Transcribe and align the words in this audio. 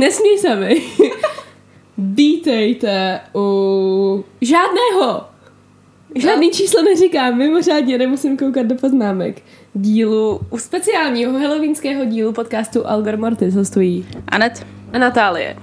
Nesmí 0.00 0.38
se 0.38 0.56
mi. 0.56 0.82
Vítejte 1.98 3.20
u 3.34 4.24
žádného. 4.40 5.24
Žádný 6.14 6.50
číslo 6.50 6.82
neříkám, 6.82 7.38
mimořádně 7.38 7.98
nemusím 7.98 8.36
koukat 8.36 8.66
do 8.66 8.74
poznámek. 8.74 9.42
Dílu, 9.74 10.40
u 10.50 10.58
speciálního 10.58 11.38
halloweenského 11.38 12.04
dílu 12.04 12.32
podcastu 12.32 12.86
Algor 12.86 13.16
Mortis 13.16 13.54
hostují 13.54 14.06
Anet. 14.28 14.66
a 14.92 14.98
Natálie. 14.98 15.56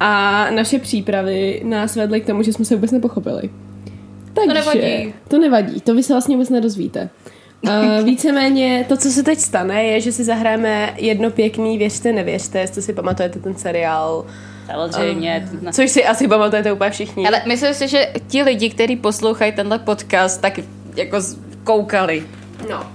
A 0.00 0.50
naše 0.50 0.78
přípravy 0.78 1.62
nás 1.64 1.96
vedly 1.96 2.20
k 2.20 2.26
tomu, 2.26 2.42
že 2.42 2.52
jsme 2.52 2.64
se 2.64 2.74
vůbec 2.74 2.90
nepochopili. 2.90 3.50
Takže, 4.34 4.54
nevadí. 4.54 5.14
To 5.28 5.38
nevadí, 5.38 5.80
to 5.80 5.94
vy 5.94 6.02
se 6.02 6.12
vlastně 6.12 6.36
vůbec 6.36 6.50
nedozvíte. 6.50 7.10
Uh, 7.64 8.04
víceméně 8.04 8.84
to, 8.88 8.96
co 8.96 9.10
se 9.10 9.22
teď 9.22 9.38
stane, 9.38 9.84
je, 9.84 10.00
že 10.00 10.12
si 10.12 10.24
zahráme 10.24 10.94
jedno 10.96 11.30
pěkný 11.30 11.78
Věřte, 11.78 12.12
nevěřte, 12.12 12.60
jestli 12.60 12.82
si 12.82 12.92
pamatujete 12.92 13.38
ten 13.38 13.54
seriál. 13.54 14.24
Samozřejmě. 14.66 15.48
Uh, 15.62 15.70
což 15.70 15.90
si 15.90 16.04
asi 16.04 16.28
pamatujete 16.28 16.72
úplně 16.72 16.90
všichni. 16.90 17.26
Ale 17.26 17.42
myslím 17.46 17.74
si, 17.74 17.88
že 17.88 18.08
ti 18.26 18.42
lidi, 18.42 18.70
kteří 18.70 18.96
poslouchají 18.96 19.52
tenhle 19.52 19.78
podcast, 19.78 20.40
tak 20.40 20.60
jako 20.96 21.16
koukali. 21.64 22.24
No. 22.70 22.86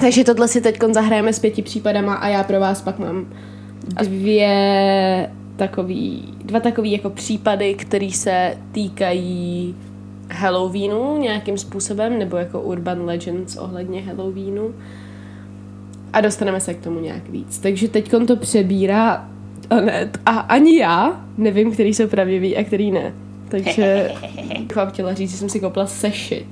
Takže 0.00 0.24
tohle 0.24 0.48
si 0.48 0.60
teď 0.60 0.78
zahrajeme 0.92 1.32
s 1.32 1.38
pěti 1.38 1.62
případama 1.62 2.14
a 2.14 2.28
já 2.28 2.44
pro 2.44 2.60
vás 2.60 2.82
pak 2.82 2.98
mám 2.98 3.26
dvě 4.02 5.30
takový, 5.56 6.34
dva 6.44 6.60
takový 6.60 6.92
jako 6.92 7.10
případy, 7.10 7.74
které 7.74 8.10
se 8.10 8.56
týkají 8.72 9.74
Halloweenu 10.30 11.16
nějakým 11.16 11.58
způsobem, 11.58 12.18
nebo 12.18 12.36
jako 12.36 12.60
urban 12.60 13.04
legends 13.04 13.56
ohledně 13.56 14.02
Halloweenu. 14.02 14.74
A 16.12 16.20
dostaneme 16.20 16.60
se 16.60 16.74
k 16.74 16.80
tomu 16.80 17.00
nějak 17.00 17.28
víc. 17.28 17.58
Takže 17.58 17.88
teď 17.88 18.10
to 18.26 18.36
přebírá 18.36 19.28
Anet 19.70 20.18
a 20.26 20.30
ani 20.30 20.78
já 20.78 21.24
nevím, 21.38 21.72
který 21.72 21.94
jsou 21.94 22.06
pravdivý 22.06 22.56
a 22.56 22.64
který 22.64 22.90
ne. 22.90 23.12
Takže 23.48 24.10
bych 24.58 24.76
vám 24.76 24.90
chtěla 24.90 25.14
říct, 25.14 25.30
že 25.30 25.36
jsem 25.36 25.48
si 25.48 25.60
koupila 25.60 25.86
sešit 25.86 26.46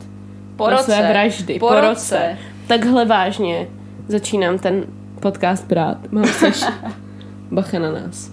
Po 0.56 0.70
roce. 0.70 0.82
své 0.84 1.08
vraždy. 1.08 1.58
Po 1.58 1.80
roce. 1.80 2.38
Takhle 2.66 3.04
vážně 3.04 3.68
začínám 4.08 4.58
ten 4.58 4.84
podcast 5.20 5.66
brát. 5.66 6.12
Mám 6.12 6.24
seš 6.24 6.64
bacha 7.50 7.78
na 7.78 7.92
nás. 7.92 8.30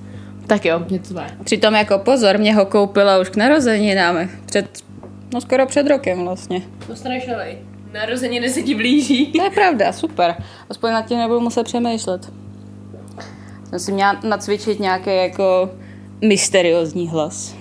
Tak 0.48 0.66
jo, 0.66 0.86
něco. 0.90 1.16
Přitom 1.44 1.74
jako 1.74 2.00
pozor, 2.00 2.38
mě 2.38 2.56
ho 2.56 2.66
koupila 2.66 3.20
už 3.20 3.30
k 3.30 3.36
narozeninám. 3.36 4.16
Před, 4.46 4.84
no 5.34 5.42
skoro 5.42 5.66
před 5.66 5.88
rokem 5.88 6.26
vlastně. 6.26 6.62
Dostaneš 6.88 7.28
novej. 7.28 7.58
Narozeniny 7.94 8.50
se 8.50 8.62
ti 8.62 8.76
blíží. 8.76 9.26
To 9.32 9.44
je 9.44 9.50
pravda, 9.50 9.94
super. 9.94 10.44
Aspoň 10.70 10.92
nad 10.92 11.06
tím 11.06 11.18
nebudu 11.18 11.40
muset 11.40 11.64
přemýšlet. 11.64 12.34
Jsem 13.70 13.80
si 13.80 13.92
měla 13.92 14.20
nacvičit 14.24 14.80
nějaký 14.80 15.16
jako 15.16 15.70
mysteriózní 16.22 17.10
hlas. 17.10 17.56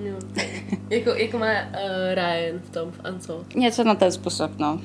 Jo. 0.00 0.14
jako, 0.90 1.10
jako 1.10 1.38
má 1.38 1.46
uh, 1.46 2.14
Ryan 2.14 2.60
v 2.64 2.70
tom, 2.70 2.90
v 2.90 3.00
Ansel. 3.04 3.44
Něco 3.54 3.84
na 3.84 3.94
ten 3.94 4.12
způsob, 4.12 4.50
no. 4.58 4.80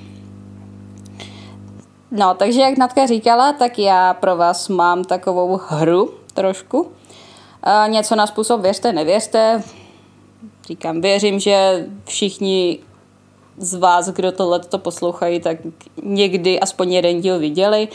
No, 2.11 2.33
takže 2.33 2.61
jak 2.61 2.77
Natka 2.77 3.05
říkala, 3.05 3.53
tak 3.53 3.79
já 3.79 4.13
pro 4.13 4.35
vás 4.35 4.69
mám 4.69 5.03
takovou 5.03 5.59
hru 5.67 6.13
trošku. 6.33 6.91
A 7.63 7.87
něco 7.87 8.15
na 8.15 8.27
způsob 8.27 8.61
věřte, 8.61 8.93
nevěřte. 8.93 9.63
Říkám, 10.67 11.01
věřím, 11.01 11.39
že 11.39 11.85
všichni 12.05 12.79
z 13.57 13.73
vás, 13.73 14.09
kdo 14.09 14.31
tohle 14.31 14.59
to 14.59 14.77
poslouchají, 14.77 15.39
tak 15.39 15.57
někdy 16.03 16.59
aspoň 16.59 16.93
jeden 16.93 17.21
díl 17.21 17.39
viděli. 17.39 17.87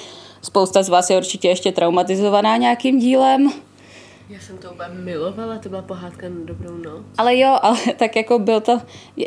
Spousta 0.43 0.83
z 0.83 0.89
vás 0.89 1.11
je 1.11 1.17
určitě 1.17 1.49
ještě 1.49 1.73
traumatizovaná 1.73 2.57
nějakým 2.57 2.99
dílem. 2.99 3.53
Já 4.29 4.41
jsem 4.41 4.59
to 4.59 4.71
úplně 4.71 4.89
milovala, 4.89 5.59
to 5.59 5.69
byla 5.69 5.83
pohádka 5.83 6.29
na 6.29 6.35
dobrou 6.45 6.77
noc. 6.77 7.03
Ale 7.19 7.39
jo, 7.39 7.59
ale 7.63 7.79
tak 7.97 8.17
jako 8.17 8.39
byl 8.39 8.61
to... 8.61 8.81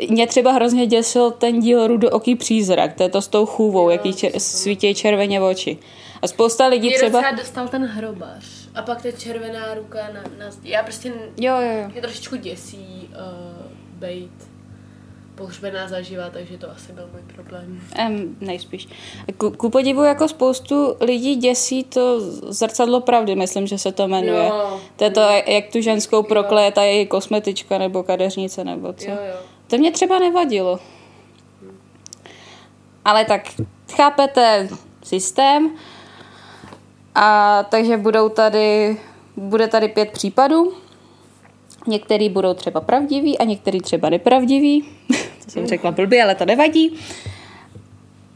Mě 0.08 0.26
třeba 0.26 0.52
hrozně 0.52 0.86
děsil 0.86 1.30
ten 1.30 1.60
díl 1.60 1.86
Rudooký 1.86 2.36
přízrak, 2.36 2.92
to 2.92 3.02
je 3.02 3.08
to 3.08 3.22
s 3.22 3.28
tou 3.28 3.46
chůvou, 3.46 3.90
jaký 3.90 4.14
čer, 4.14 4.38
svítí 4.38 4.94
červeně 4.94 5.40
v 5.40 5.42
oči. 5.42 5.78
A 6.22 6.26
spousta 6.28 6.66
lidí 6.66 6.88
Mě 6.88 6.96
třeba... 6.96 7.18
docela 7.18 7.36
dostal 7.36 7.68
ten 7.68 7.84
hrobař. 7.84 8.68
A 8.74 8.82
pak 8.82 9.02
ta 9.02 9.10
červená 9.10 9.74
ruka 9.74 9.98
na, 10.14 10.44
na 10.44 10.50
zdi. 10.50 10.70
Já 10.70 10.82
prostě 10.82 11.12
Jo, 11.40 11.54
jo, 11.60 11.78
jo. 11.82 11.88
mě 11.92 12.00
trošičku 12.00 12.36
děsí 12.36 13.10
uh, 13.10 13.66
bejt 13.98 14.52
pohřbená 15.34 15.88
zaživa, 15.88 16.30
takže 16.30 16.58
to 16.58 16.70
asi 16.70 16.92
byl 16.92 17.08
můj 17.12 17.34
problém. 17.34 17.80
Um, 18.08 18.36
nejspíš. 18.40 18.88
Ku, 19.38 19.50
ku 19.50 19.70
podivu 19.70 20.02
jako 20.02 20.28
spoustu 20.28 20.96
lidí 21.00 21.36
děsí 21.36 21.84
to 21.84 22.20
zrcadlo 22.52 23.00
pravdy, 23.00 23.36
myslím, 23.36 23.66
že 23.66 23.78
se 23.78 23.92
to 23.92 24.08
jmenuje. 24.08 24.46
Jo. 24.48 24.80
To 24.96 25.04
je 25.04 25.10
to, 25.10 25.20
jak 25.46 25.64
tu 25.72 25.80
ženskou 25.80 26.22
prokleje 26.22 26.72
ta 26.72 26.82
její 26.82 27.06
kosmetička 27.06 27.78
nebo 27.78 28.02
kadeřnice 28.02 28.64
nebo 28.64 28.92
co. 28.92 29.10
Jo, 29.10 29.16
jo. 29.28 29.36
To 29.66 29.78
mě 29.78 29.92
třeba 29.92 30.18
nevadilo. 30.18 30.78
Ale 33.04 33.24
tak 33.24 33.48
chápete 33.96 34.68
systém. 35.02 35.70
A 37.14 37.62
takže 37.62 37.96
budou 37.96 38.28
tady, 38.28 38.96
bude 39.36 39.68
tady 39.68 39.88
pět 39.88 40.10
případů. 40.10 40.72
Některý 41.86 42.28
budou 42.28 42.54
třeba 42.54 42.80
pravdiví 42.80 43.38
a 43.38 43.44
některý 43.44 43.80
třeba 43.80 44.08
nepravdiví. 44.10 44.84
to 45.44 45.50
jsem 45.50 45.66
řekla 45.66 45.90
blbě, 45.90 46.22
ale 46.22 46.34
to 46.34 46.44
nevadí. 46.44 46.98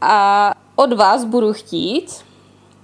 A 0.01 0.53
od 0.75 0.93
vás 0.93 1.25
budu 1.25 1.53
chtít, 1.53 2.25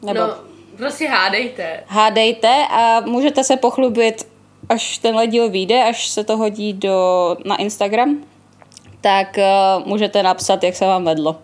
nebo 0.02 0.20
No, 0.20 0.34
prostě 0.78 1.08
hádejte. 1.08 1.84
hádejte 1.88 2.68
a 2.70 3.02
můžete 3.06 3.44
se 3.44 3.58
pochlubit, 3.58 4.28
až 4.70 4.98
tenhle 4.98 5.28
díl 5.28 5.50
vyjde, 5.50 5.84
až 5.84 6.08
se 6.08 6.24
to 6.24 6.38
hodí 6.38 6.74
do, 6.74 7.38
na 7.46 7.56
Instagram, 7.56 8.18
tak 9.02 9.38
uh, 9.38 9.88
můžete 9.88 10.24
napsat, 10.24 10.64
jak 10.64 10.76
se 10.76 10.86
vám 10.86 11.06
vedlo. 11.06 11.36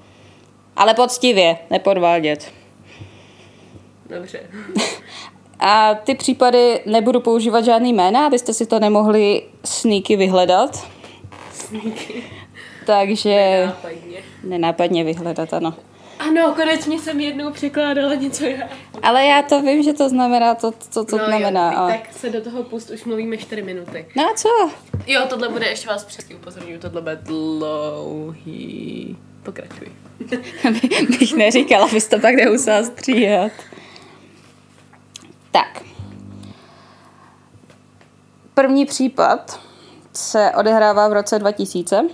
Ale 0.76 0.94
poctivě, 0.94 1.58
nepodvádět. 1.70 2.59
Dobře. 4.10 4.40
A 5.60 5.96
ty 5.96 6.16
případy 6.16 6.80
nebudu 6.86 7.20
používat 7.20 7.66
žádný 7.66 7.94
jména, 7.94 8.26
abyste 8.26 8.54
si 8.54 8.66
to 8.66 8.80
nemohli 8.80 9.44
sneaky 9.64 10.16
vyhledat. 10.16 10.88
Takže 12.86 13.64
Nápadně. 13.66 14.18
nenápadně 14.44 15.04
vyhledat, 15.04 15.54
ano. 15.54 15.74
Ano, 16.20 16.54
konečně 16.56 17.00
jsem 17.00 17.20
jednou 17.20 17.52
překládala 17.52 18.14
něco 18.14 18.46
já. 18.46 18.70
Ale 19.04 19.26
já 19.26 19.42
to 19.42 19.62
vím, 19.62 19.84
že 19.84 19.94
to 19.94 20.10
znamená 20.10 20.56
to, 20.56 20.72
co 20.72 21.06
to 21.06 21.18
no, 21.18 21.26
znamená. 21.26 21.72
Jo, 21.72 21.80
ale... 21.80 21.92
tak 21.92 22.14
se 22.14 22.30
do 22.30 22.42
toho 22.42 22.64
pust, 22.64 22.90
už 22.90 23.04
mluvíme 23.04 23.38
4 23.38 23.62
minuty. 23.62 24.06
No 24.16 24.24
a 24.24 24.34
co? 24.34 24.50
Jo, 25.08 25.22
tohle 25.30 25.50
bude, 25.50 25.68
ještě 25.68 25.88
vás 25.88 26.04
přesně 26.04 26.36
upozorňuji, 26.36 26.78
tohle 26.78 27.02
bude 27.02 27.16
dlouhý. 27.16 29.18
Pokračuj. 29.44 29.88
bych 31.20 31.34
neříkala, 31.34 31.86
abys 31.86 32.08
to 32.08 32.20
pak 32.20 32.36
nemusela 32.36 32.84
stříhat. 32.84 33.52
Tak. 35.52 35.84
První 38.54 38.86
případ 38.86 39.60
se 40.14 40.52
odehrává 40.60 41.08
v 41.08 41.14
roce 41.14 41.40
2000, 41.40 42.10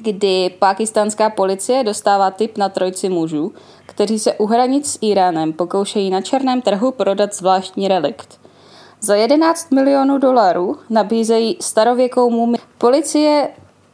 kdy 0.00 0.50
pakistánská 0.58 1.30
policie 1.30 1.84
dostává 1.84 2.30
tip 2.30 2.58
na 2.58 2.68
trojci 2.68 3.08
mužů, 3.08 3.52
kteří 3.86 4.18
se 4.18 4.32
u 4.32 4.46
hranic 4.46 4.92
s 4.92 4.98
Iránem 5.00 5.52
pokoušejí 5.52 6.10
na 6.10 6.20
černém 6.20 6.62
trhu 6.62 6.90
prodat 6.90 7.34
zvláštní 7.34 7.88
relikt. 7.88 8.40
Za 9.00 9.14
11 9.14 9.72
milionů 9.72 10.18
dolarů 10.18 10.76
nabízejí 10.90 11.56
starověkou 11.60 12.30
mumii. 12.30 12.60
Policie 12.78 13.48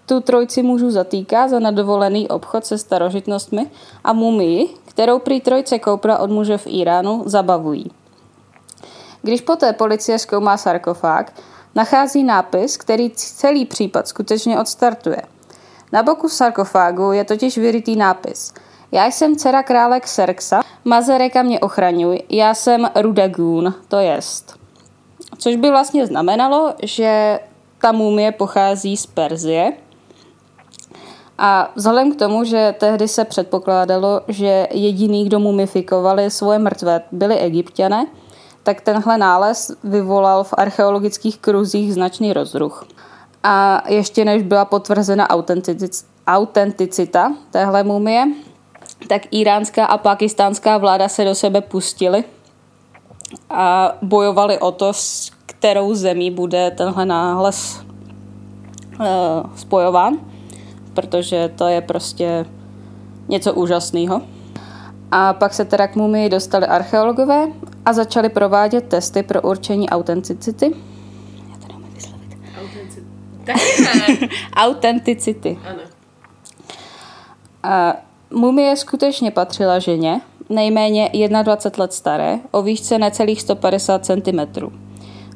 tu 0.06 0.21
trojici 0.21 0.62
mužů 0.62 0.91
zatýká 0.91 1.49
za 1.49 1.59
nedovolený 1.59 2.29
obchod 2.29 2.67
se 2.67 2.79
starožitnostmi 2.79 3.71
a 4.05 4.12
mumii, 4.12 4.69
kterou 4.85 5.19
prý 5.19 5.41
trojce 5.41 5.79
koupila 5.79 6.19
od 6.19 6.31
muže 6.31 6.59
v 6.59 6.67
Iránu, 6.67 7.23
zabavují. 7.27 7.91
Když 9.23 9.41
poté 9.41 9.73
policie 9.73 10.19
zkoumá 10.19 10.57
sarkofág, 10.57 11.33
nachází 11.75 12.25
nápis, 12.25 12.77
který 12.77 13.11
celý 13.11 13.67
případ 13.67 14.09
skutečně 14.09 14.61
odstartuje. 14.61 15.23
Na 15.93 16.03
boku 16.03 16.29
sarkofágu 16.29 17.13
je 17.13 17.25
totiž 17.25 17.59
vyrytý 17.59 17.97
nápis. 17.97 18.55
Já 18.93 19.07
jsem 19.07 19.37
dcera 19.37 19.63
krále 19.63 20.01
Xerxa, 20.01 20.61
Mazareka 20.85 21.43
mě 21.43 21.61
ochraňuj, 21.61 22.23
já 22.29 22.55
jsem 22.55 22.91
Rudagun, 23.01 23.75
to 23.89 23.99
jest. 23.99 24.59
Což 25.39 25.57
by 25.57 25.71
vlastně 25.71 26.07
znamenalo, 26.07 26.75
že 26.83 27.41
ta 27.79 27.93
mumie 27.93 28.33
pochází 28.33 28.97
z 28.97 29.07
Perzie. 29.07 29.73
A 31.39 31.73
vzhledem 31.75 32.13
k 32.13 32.19
tomu, 32.19 32.45
že 32.45 32.75
tehdy 32.79 33.09
se 33.09 33.25
předpokládalo, 33.25 34.21
že 34.29 34.69
jediný, 34.71 35.25
kdo 35.25 35.39
mumifikovali 35.39 36.31
svoje 36.31 36.59
mrtvé, 36.59 37.03
byli 37.13 37.39
egyptiané, 37.39 38.07
tak 38.62 38.81
tenhle 38.81 39.19
nález 39.19 39.73
vyvolal 39.85 40.44
v 40.44 40.55
archeologických 40.56 41.38
kruzích 41.38 41.94
značný 41.94 42.32
rozruch. 42.32 42.87
A 43.43 43.82
ještě 43.88 44.25
než 44.25 44.43
byla 44.43 44.64
potvrzena 44.64 45.29
autentic- 45.29 46.05
autenticita 46.26 47.32
téhle 47.50 47.82
mumie, 47.85 48.25
tak 49.09 49.23
iránská 49.31 49.85
a 49.85 49.99
pakistánská 49.99 50.79
vláda 50.79 51.09
se 51.09 51.25
do 51.25 51.35
sebe 51.35 51.61
pustily 51.61 52.25
a 53.50 53.93
bojovali 54.03 54.59
o 54.59 54.73
to, 54.73 54.93
s 54.93 55.31
kterou 55.47 55.94
zemí 55.94 56.31
bude 56.31 56.70
tenhle 56.70 57.06
nález 57.06 57.81
uh, 59.00 59.06
spojován, 59.56 60.19
protože 60.94 61.50
to 61.56 61.67
je 61.67 61.81
prostě 61.81 62.47
něco 63.29 63.55
úžasného. 63.55 64.23
A 65.11 65.32
pak 65.32 65.55
se 65.55 65.65
teda 65.65 65.87
k 65.87 65.97
mumii 65.97 66.29
dostali 66.29 66.67
archeologové 66.67 67.49
a 67.87 67.93
začali 67.93 68.29
provádět 68.29 68.88
testy 68.88 69.23
pro 69.23 69.43
určení 69.43 69.90
autenticity. 69.90 70.75
Já 71.50 71.56
to 71.58 71.73
neumím 71.73 71.94
vyslovit. 71.94 72.37
Autenticity. 72.61 73.06
Taky 73.44 74.20
ne. 74.23 74.29
Autenticity. 74.56 75.58
Ano. 75.69 75.79
A 77.62 77.96
mumie 78.31 78.76
skutečně 78.76 79.31
patřila 79.31 79.79
ženě, 79.79 80.20
nejméně 80.49 81.11
21 81.43 81.82
let 81.82 81.93
staré, 81.93 82.38
o 82.50 82.62
výšce 82.62 82.99
necelých 82.99 83.40
150 83.40 84.05
cm. 84.06 84.40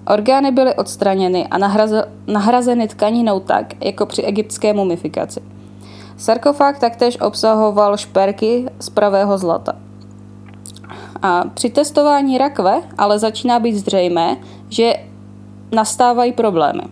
Orgány 0.07 0.51
byly 0.53 0.75
odstraněny 0.75 1.47
a 1.47 1.59
nahraze- 1.59 2.09
nahrazeny 2.27 2.89
tkaninou 2.89 3.41
tak, 3.41 3.85
jako 3.85 4.07
při 4.07 4.23
egyptské 4.23 4.73
mumifikaci. 4.73 5.41
Sarkofág 6.17 6.79
taktéž 6.79 7.21
obsahoval 7.21 7.97
šperky 7.97 8.67
z 8.81 8.91
pravého 8.91 9.39
zlata. 9.39 9.86
A 11.23 11.45
při 11.55 11.71
testování 11.71 12.39
rakve 12.39 12.83
ale 12.99 13.19
začíná 13.19 13.59
být 13.59 13.75
zřejmé, 13.75 14.37
že 14.69 14.95
nastávají 15.73 16.33
problémy. 16.33 16.83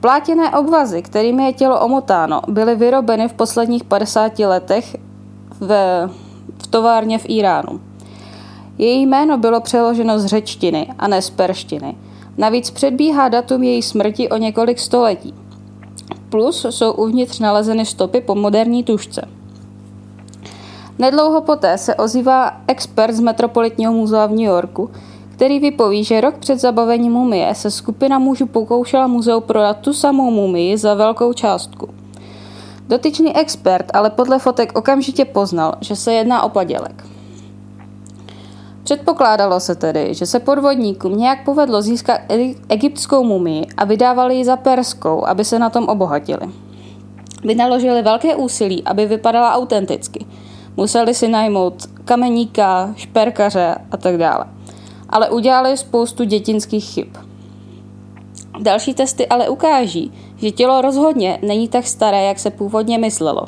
Plátěné 0.00 0.50
obvazy, 0.50 1.02
kterými 1.02 1.44
je 1.44 1.52
tělo 1.52 1.80
omotáno, 1.80 2.40
byly 2.48 2.76
vyrobeny 2.76 3.28
v 3.28 3.32
posledních 3.32 3.84
50 3.84 4.38
letech 4.38 4.96
v, 5.60 5.68
v 6.62 6.66
továrně 6.66 7.18
v 7.18 7.24
Iránu. 7.28 7.80
Její 8.78 9.06
jméno 9.06 9.38
bylo 9.38 9.60
přeloženo 9.60 10.18
z 10.18 10.26
řečtiny 10.26 10.88
a 10.98 11.08
ne 11.08 11.22
z 11.22 11.30
perštiny. 11.30 11.96
Navíc 12.36 12.70
předbíhá 12.70 13.28
datum 13.28 13.62
její 13.62 13.82
smrti 13.82 14.28
o 14.28 14.36
několik 14.36 14.78
století. 14.78 15.34
Plus 16.28 16.66
jsou 16.70 16.92
uvnitř 16.92 17.38
nalezeny 17.38 17.86
stopy 17.86 18.20
po 18.20 18.34
moderní 18.34 18.84
tušce. 18.84 19.37
Nedlouho 20.98 21.40
poté 21.40 21.78
se 21.78 21.94
ozývá 21.94 22.60
expert 22.66 23.12
z 23.12 23.20
Metropolitního 23.20 23.92
muzea 23.92 24.26
v 24.26 24.30
New 24.30 24.40
Yorku, 24.40 24.90
který 25.32 25.60
vypoví, 25.60 26.04
že 26.04 26.20
rok 26.20 26.38
před 26.38 26.60
zabavením 26.60 27.12
mumie 27.12 27.54
se 27.54 27.70
skupina 27.70 28.18
mužů 28.18 28.46
pokoušela 28.46 29.06
muzeu 29.06 29.40
prodat 29.40 29.76
tu 29.76 29.92
samou 29.92 30.30
mumii 30.30 30.76
za 30.76 30.94
velkou 30.94 31.32
částku. 31.32 31.88
Dotyčný 32.88 33.36
expert 33.36 33.90
ale 33.94 34.10
podle 34.10 34.38
fotek 34.38 34.78
okamžitě 34.78 35.24
poznal, 35.24 35.74
že 35.80 35.96
se 35.96 36.12
jedná 36.12 36.42
o 36.42 36.48
padělek. 36.48 37.04
Předpokládalo 38.82 39.60
se 39.60 39.74
tedy, 39.74 40.14
že 40.14 40.26
se 40.26 40.40
podvodníkům 40.40 41.18
nějak 41.18 41.44
povedlo 41.44 41.82
získat 41.82 42.20
egyptskou 42.68 43.24
mumii 43.24 43.66
a 43.76 43.84
vydávali 43.84 44.36
ji 44.36 44.44
za 44.44 44.56
perskou, 44.56 45.26
aby 45.26 45.44
se 45.44 45.58
na 45.58 45.70
tom 45.70 45.88
obohatili. 45.88 46.50
Vynaložili 47.44 48.02
velké 48.02 48.36
úsilí, 48.36 48.84
aby 48.84 49.06
vypadala 49.06 49.54
autenticky. 49.54 50.26
Museli 50.78 51.14
si 51.14 51.28
najmout 51.28 51.86
kameníka, 52.04 52.94
šperkaře 52.96 53.74
a 53.90 53.96
tak 53.96 54.16
dále. 54.16 54.44
Ale 55.08 55.30
udělali 55.30 55.76
spoustu 55.76 56.24
dětinských 56.24 56.84
chyb. 56.84 57.08
Další 58.60 58.94
testy 58.94 59.26
ale 59.26 59.48
ukáží, 59.48 60.12
že 60.36 60.50
tělo 60.50 60.80
rozhodně 60.80 61.38
není 61.42 61.68
tak 61.68 61.86
staré, 61.86 62.24
jak 62.24 62.38
se 62.38 62.50
původně 62.50 62.98
myslelo. 62.98 63.44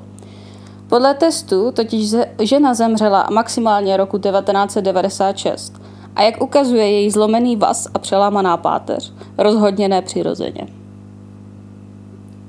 Podle 0.88 1.14
testů 1.14 1.72
totiž 1.72 2.14
žena 2.42 2.74
zemřela 2.74 3.28
maximálně 3.32 3.96
roku 3.96 4.18
1996 4.18 5.82
a 6.16 6.22
jak 6.22 6.42
ukazuje 6.42 6.90
její 6.90 7.10
zlomený 7.10 7.56
vaz 7.56 7.88
a 7.94 7.98
přelámaná 7.98 8.56
páteř, 8.56 9.12
rozhodně 9.38 9.88
nepřirozeně. 9.88 10.66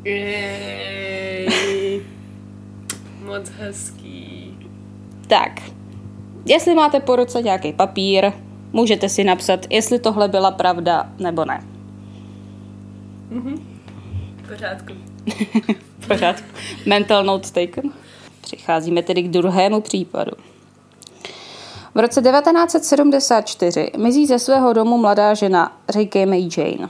Jej. 0.03 1.51
Moc 3.25 3.49
hezký. 3.49 4.00
Tak, 5.31 5.51
jestli 6.45 6.75
máte 6.75 6.99
po 6.99 7.15
ruce 7.15 7.41
nějaký 7.41 7.73
papír, 7.73 8.31
můžete 8.73 9.09
si 9.09 9.23
napsat, 9.23 9.59
jestli 9.69 9.99
tohle 9.99 10.27
byla 10.27 10.51
pravda 10.51 11.09
nebo 11.19 11.45
ne. 11.45 11.63
V 14.43 14.49
pořádku. 14.49 14.93
Pořád. 16.07 16.35
Mental 16.85 17.23
note 17.23 17.49
taken. 17.49 17.91
Přicházíme 18.41 19.03
tedy 19.03 19.21
k 19.23 19.29
druhému 19.29 19.81
případu. 19.81 20.31
V 21.95 21.99
roce 21.99 22.21
1974 22.21 23.91
mizí 23.97 24.25
ze 24.27 24.39
svého 24.39 24.73
domu 24.73 24.97
mladá 24.97 25.33
žena, 25.33 25.77
říkejme 25.89 26.37
jí 26.37 26.49
Jane. 26.57 26.89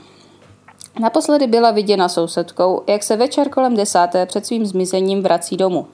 Naposledy 1.00 1.46
byla 1.46 1.70
viděna 1.70 2.08
sousedkou, 2.08 2.82
jak 2.86 3.02
se 3.02 3.16
večer 3.16 3.48
kolem 3.48 3.76
desáté 3.76 4.26
před 4.26 4.46
svým 4.46 4.66
zmizením 4.66 5.22
vrací 5.22 5.56
domů. 5.56 5.86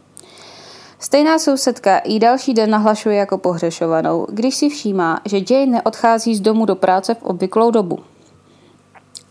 Stejná 1.00 1.38
sousedka 1.38 2.00
jí 2.04 2.18
další 2.18 2.54
den 2.54 2.70
nahlašuje 2.70 3.16
jako 3.16 3.38
pohřešovanou, 3.38 4.26
když 4.30 4.56
si 4.56 4.68
všímá, 4.68 5.20
že 5.24 5.38
Jane 5.50 5.66
neodchází 5.66 6.34
z 6.34 6.40
domu 6.40 6.66
do 6.66 6.74
práce 6.74 7.14
v 7.14 7.22
obvyklou 7.22 7.70
dobu. 7.70 7.98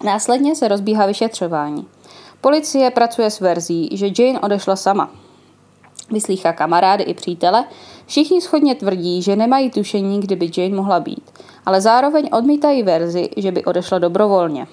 Následně 0.03 0.55
se 0.55 0.67
rozbíhá 0.67 1.05
vyšetřování. 1.05 1.87
Policie 2.41 2.91
pracuje 2.91 3.31
s 3.31 3.39
verzí, 3.39 3.89
že 3.91 4.07
Jane 4.19 4.39
odešla 4.39 4.75
sama. 4.75 5.11
Vyslýchá 6.11 6.53
kamarády 6.53 7.03
i 7.03 7.13
přítele, 7.13 7.65
všichni 8.05 8.41
schodně 8.41 8.75
tvrdí, 8.75 9.21
že 9.21 9.35
nemají 9.35 9.71
tušení, 9.71 10.19
kde 10.19 10.35
by 10.35 10.51
Jane 10.57 10.75
mohla 10.75 10.99
být, 10.99 11.31
ale 11.65 11.81
zároveň 11.81 12.29
odmítají 12.31 12.83
verzi, 12.83 13.29
že 13.37 13.51
by 13.51 13.65
odešla 13.65 13.99
dobrovolně. 13.99 14.67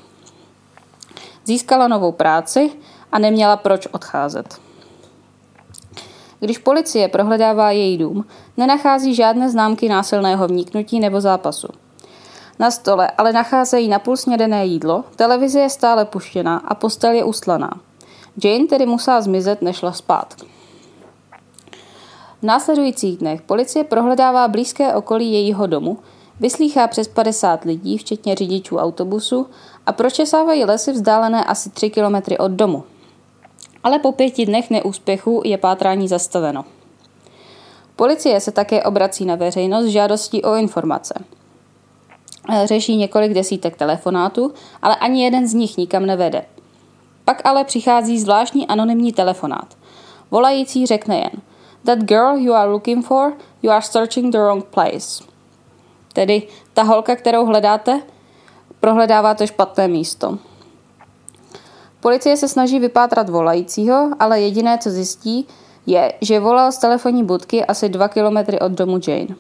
Získala 1.45 1.89
novou 1.89 2.13
práci 2.13 2.71
a 3.13 3.19
neměla 3.19 3.57
proč 3.57 3.87
odcházet. 3.87 4.61
Když 6.45 6.59
policie 6.59 7.09
prohledává 7.09 7.71
její 7.71 7.99
dům, 7.99 8.25
nenachází 8.57 9.15
žádné 9.15 9.51
známky 9.51 9.89
násilného 9.89 10.49
vniknutí 10.49 11.01
nebo 11.01 11.21
zápasu. 11.21 11.69
Na 12.59 12.71
stole 12.71 13.11
ale 13.19 13.33
nacházejí 13.33 13.89
napůl 13.89 14.17
snědené 14.17 14.67
jídlo, 14.67 15.05
televize 15.17 15.61
je 15.61 15.71
stále 15.71 16.05
puštěná 16.05 16.57
a 16.57 16.75
postel 16.75 17.13
je 17.13 17.25
ustlaná. 17.25 17.71
Jane 18.45 18.67
tedy 18.67 18.87
musela 18.87 19.21
zmizet, 19.21 19.63
než 19.63 19.77
šla 19.77 19.93
spát. 19.93 20.35
V 22.41 22.43
následujících 22.43 23.19
dnech 23.19 23.43
policie 23.43 23.85
prohledává 23.85 24.49
blízké 24.49 24.95
okolí 24.95 25.33
jejího 25.33 25.67
domu, 25.67 25.99
vyslýchá 26.41 26.87
přes 26.87 27.09
50 27.09 27.65
lidí, 27.65 27.99
včetně 27.99 28.35
řidičů 28.35 28.77
autobusu 28.77 29.47
a 29.87 29.93
pročesávají 29.93 30.65
lesy 30.65 30.93
vzdálené 30.93 31.45
asi 31.45 31.71
3 31.71 31.91
kilometry 31.91 32.39
od 32.39 32.51
domu. 32.51 32.85
Ale 33.85 33.99
po 33.99 34.13
pěti 34.13 34.47
dnech 34.47 34.71
neúspěchu 34.71 35.43
je 35.45 35.59
pátrání 35.59 36.09
zastaveno. 36.09 36.65
Policie 37.97 38.41
se 38.41 38.53
také 38.53 38.83
obrací 38.83 39.25
na 39.25 39.35
veřejnost 39.35 39.85
s 39.85 39.89
žádostí 39.89 40.43
o 40.43 40.55
informace. 40.55 41.15
Řeší 42.65 42.97
několik 42.97 43.33
desítek 43.33 43.77
telefonátů, 43.77 44.53
ale 44.83 44.97
ani 44.97 45.25
jeden 45.25 45.49
z 45.49 45.55
nich 45.55 45.77
nikam 45.77 46.07
nevede. 46.07 46.45
Pak 47.25 47.47
ale 47.47 47.65
přichází 47.65 48.21
zvláštní 48.21 48.67
anonymní 48.67 49.13
telefonát. 49.13 49.77
Volající 50.31 50.87
řekne 50.87 51.17
jen 51.17 51.43
That 51.85 51.99
girl 51.99 52.37
you 52.37 52.55
are 52.55 52.71
looking 52.71 53.07
for, 53.07 53.33
you 53.63 53.73
are 53.73 53.83
searching 53.83 54.33
the 54.33 54.39
wrong 54.39 54.65
place. 54.65 55.25
Tedy 56.13 56.43
ta 56.75 56.83
holka, 56.83 57.17
kterou 57.17 57.47
hledáte, 57.47 58.03
prohledává 58.81 59.35
to 59.35 59.47
špatné 59.47 59.89
místo. 59.89 60.39
Policie 62.05 62.37
se 62.37 62.49
snaží 62.49 62.79
vypátrat 62.79 63.29
volajícího, 63.29 64.11
ale 64.19 64.41
jediné, 64.41 64.79
co 64.79 64.91
zjistí, 64.91 65.47
je, 65.87 66.13
že 66.21 66.41
volal 66.41 66.73
z 66.73 66.79
telefonní 66.79 67.25
budky 67.25 67.65
asi 67.65 67.89
dva 67.89 68.09
kilometry 68.09 68.61
od 68.61 68.73
domu 68.73 69.01
Jane. 69.07 69.35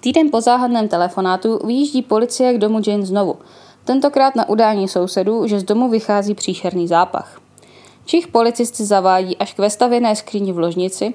Týden 0.00 0.30
po 0.30 0.40
záhadném 0.40 0.88
telefonátu 0.88 1.66
vyjíždí 1.66 2.02
policie 2.02 2.54
k 2.54 2.58
domu 2.58 2.80
Jane 2.86 3.06
znovu. 3.06 3.36
Tentokrát 3.84 4.36
na 4.36 4.48
udání 4.48 4.88
sousedů, 4.88 5.46
že 5.46 5.60
z 5.60 5.64
domu 5.64 5.88
vychází 5.88 6.34
příšerný 6.34 6.88
zápach. 6.88 7.40
Čich 8.04 8.28
policisty 8.28 8.84
zavádí 8.84 9.36
až 9.36 9.54
k 9.54 9.58
vestavěné 9.58 10.16
skříni 10.16 10.52
v 10.52 10.58
ložnici, 10.58 11.14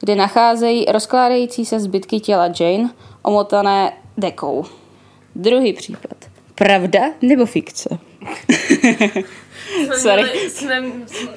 kde 0.00 0.14
nacházejí 0.14 0.84
rozkládající 0.84 1.64
se 1.64 1.80
zbytky 1.80 2.20
těla 2.20 2.46
Jane, 2.60 2.90
omotané 3.22 3.92
dekou. 4.16 4.64
Druhý 5.34 5.72
případ. 5.72 6.16
Pravda 6.54 7.00
nebo 7.22 7.46
fikce? 7.46 7.98
Jsme 9.74 9.98
Sorry. 9.98 10.22
měli- 10.22 10.50
Jsme, 10.50 10.82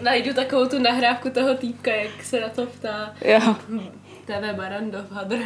najdu 0.01 0.33
takovou 0.33 0.65
tu 0.67 0.79
nahrávku 0.79 1.29
toho 1.29 1.55
týpka, 1.55 1.91
jak 1.91 2.24
se 2.24 2.39
na 2.39 2.50
to 2.50 2.65
ptá 2.65 3.13
Jo. 3.25 3.55
TV 4.25 4.55
Barandov 4.55 5.12
Hadr. 5.12 5.38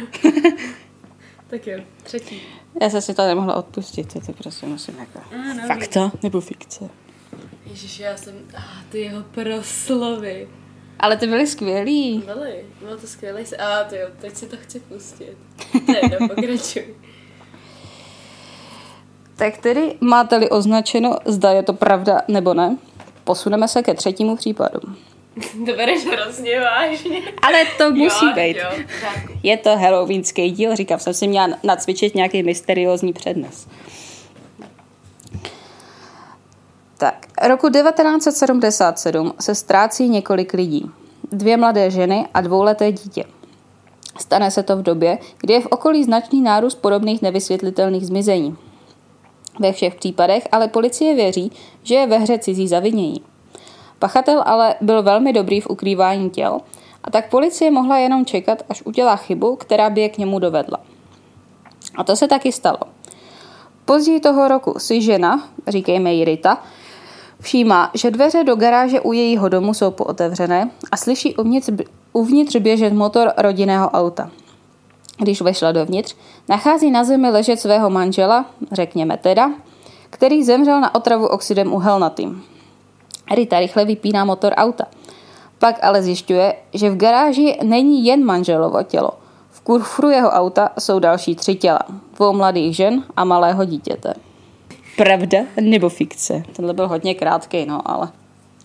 tak 1.50 1.66
jo, 1.66 1.80
třetí. 2.02 2.42
Já 2.82 2.90
jsem 2.90 3.02
si 3.02 3.14
to 3.14 3.26
nemohla 3.26 3.54
odpustit, 3.54 4.26
to 4.26 4.32
prostě 4.32 4.66
musím 4.66 4.98
jako... 4.98 5.20
Ano. 5.34 5.62
Fakta 5.66 6.12
nebo 6.22 6.40
fikce? 6.40 6.88
Ježiš, 7.66 7.98
já 7.98 8.16
jsem... 8.16 8.34
Ah, 8.56 8.82
ty 8.90 9.00
jeho 9.00 9.22
proslovy. 9.22 10.48
Ale 10.98 11.16
ty 11.16 11.26
byly 11.26 11.46
skvělý. 11.46 12.18
Byly, 12.26 12.64
bylo 12.80 12.96
to 12.96 13.06
skvělé. 13.06 13.40
A 13.58 13.80
ah, 13.80 13.84
ty 13.88 13.96
jo, 13.96 14.06
teď 14.20 14.36
si 14.36 14.46
to 14.46 14.56
chci 14.56 14.80
pustit. 14.80 15.36
To 15.86 15.92
je 15.92 16.00
jedno, 16.04 16.28
pokračuj. 16.28 16.94
Tak 19.36 19.58
tedy 19.58 19.94
máte-li 20.00 20.50
označeno, 20.50 21.16
zda 21.24 21.50
je 21.50 21.62
to 21.62 21.72
pravda 21.72 22.22
nebo 22.28 22.54
ne, 22.54 22.76
posuneme 23.24 23.68
se 23.68 23.82
ke 23.82 23.94
třetímu 23.94 24.36
případu. 24.36 24.80
To 25.66 25.72
bereš 25.76 26.06
hrozně 26.06 26.60
vážně. 26.60 27.22
Ale 27.42 27.58
to 27.78 27.90
musí 27.90 28.26
jo, 28.26 28.32
být. 28.34 28.56
Jo, 28.56 28.84
Je 29.42 29.56
to 29.56 29.76
halloweenský 29.76 30.50
díl, 30.50 30.76
říkám, 30.76 30.98
jsem 30.98 31.14
si 31.14 31.26
měla 31.26 31.48
nacvičit 31.62 32.14
nějaký 32.14 32.42
mysteriózní 32.42 33.12
přednes. 33.12 33.66
Tak, 36.98 37.26
roku 37.48 37.70
1977 37.70 39.34
se 39.40 39.54
ztrácí 39.54 40.08
několik 40.08 40.52
lidí. 40.52 40.90
Dvě 41.32 41.56
mladé 41.56 41.90
ženy 41.90 42.26
a 42.34 42.40
dvouleté 42.40 42.92
dítě. 42.92 43.24
Stane 44.18 44.50
se 44.50 44.62
to 44.62 44.76
v 44.76 44.82
době, 44.82 45.18
kdy 45.40 45.54
je 45.54 45.60
v 45.60 45.66
okolí 45.66 46.04
značný 46.04 46.42
nárůst 46.42 46.74
podobných 46.74 47.22
nevysvětlitelných 47.22 48.06
zmizení. 48.06 48.56
Ve 49.60 49.72
všech 49.72 49.94
případech 49.94 50.48
ale 50.52 50.68
policie 50.68 51.14
věří, 51.14 51.52
že 51.82 51.94
je 51.94 52.06
ve 52.06 52.18
hře 52.18 52.38
cizí 52.38 52.68
zavinění. 52.68 53.22
Pachatel 53.98 54.42
ale 54.46 54.74
byl 54.80 55.02
velmi 55.02 55.32
dobrý 55.32 55.60
v 55.60 55.70
ukrývání 55.70 56.30
těl 56.30 56.60
a 57.04 57.10
tak 57.10 57.30
policie 57.30 57.70
mohla 57.70 57.98
jenom 57.98 58.24
čekat, 58.24 58.62
až 58.68 58.82
udělá 58.82 59.16
chybu, 59.16 59.56
která 59.56 59.90
by 59.90 60.00
je 60.00 60.08
k 60.08 60.18
němu 60.18 60.38
dovedla. 60.38 60.78
A 61.96 62.04
to 62.04 62.16
se 62.16 62.28
taky 62.28 62.52
stalo. 62.52 62.78
Později 63.84 64.20
toho 64.20 64.48
roku 64.48 64.74
si 64.78 65.02
žena, 65.02 65.48
říkejme 65.66 66.14
ji 66.14 66.24
Rita, 66.24 66.62
všímá, 67.40 67.90
že 67.94 68.10
dveře 68.10 68.44
do 68.44 68.56
garáže 68.56 69.00
u 69.00 69.12
jejího 69.12 69.48
domu 69.48 69.74
jsou 69.74 69.90
pootevřené 69.90 70.70
a 70.92 70.96
slyší 70.96 71.36
uvnitř, 71.36 71.70
uvnitř 72.12 72.56
běžet 72.56 72.92
motor 72.92 73.32
rodinného 73.36 73.90
auta. 73.90 74.30
Když 75.18 75.40
vešla 75.40 75.72
dovnitř, 75.72 76.16
nachází 76.48 76.90
na 76.90 77.04
zemi 77.04 77.30
ležet 77.30 77.60
svého 77.60 77.90
manžela, 77.90 78.46
řekněme 78.72 79.16
teda, 79.16 79.50
který 80.10 80.44
zemřel 80.44 80.80
na 80.80 80.94
otravu 80.94 81.26
oxidem 81.26 81.72
uhelnatým. 81.72 82.42
Rita 83.30 83.60
rychle 83.60 83.84
vypíná 83.84 84.24
motor 84.24 84.52
auta. 84.56 84.84
Pak 85.58 85.84
ale 85.84 86.02
zjišťuje, 86.02 86.54
že 86.74 86.90
v 86.90 86.96
garáži 86.96 87.58
není 87.62 88.04
jen 88.04 88.24
manželovo 88.24 88.82
tělo. 88.82 89.10
V 89.50 89.60
kufru 89.60 90.10
jeho 90.10 90.30
auta 90.30 90.70
jsou 90.78 90.98
další 90.98 91.34
tři 91.34 91.54
těla. 91.54 91.80
Dvou 92.16 92.32
mladých 92.32 92.76
žen 92.76 93.04
a 93.16 93.24
malého 93.24 93.64
dítěte. 93.64 94.14
Pravda 94.96 95.38
nebo 95.60 95.88
fikce? 95.88 96.42
Tenhle 96.56 96.74
byl 96.74 96.88
hodně 96.88 97.14
krátký, 97.14 97.66
no, 97.66 97.90
ale 97.90 98.08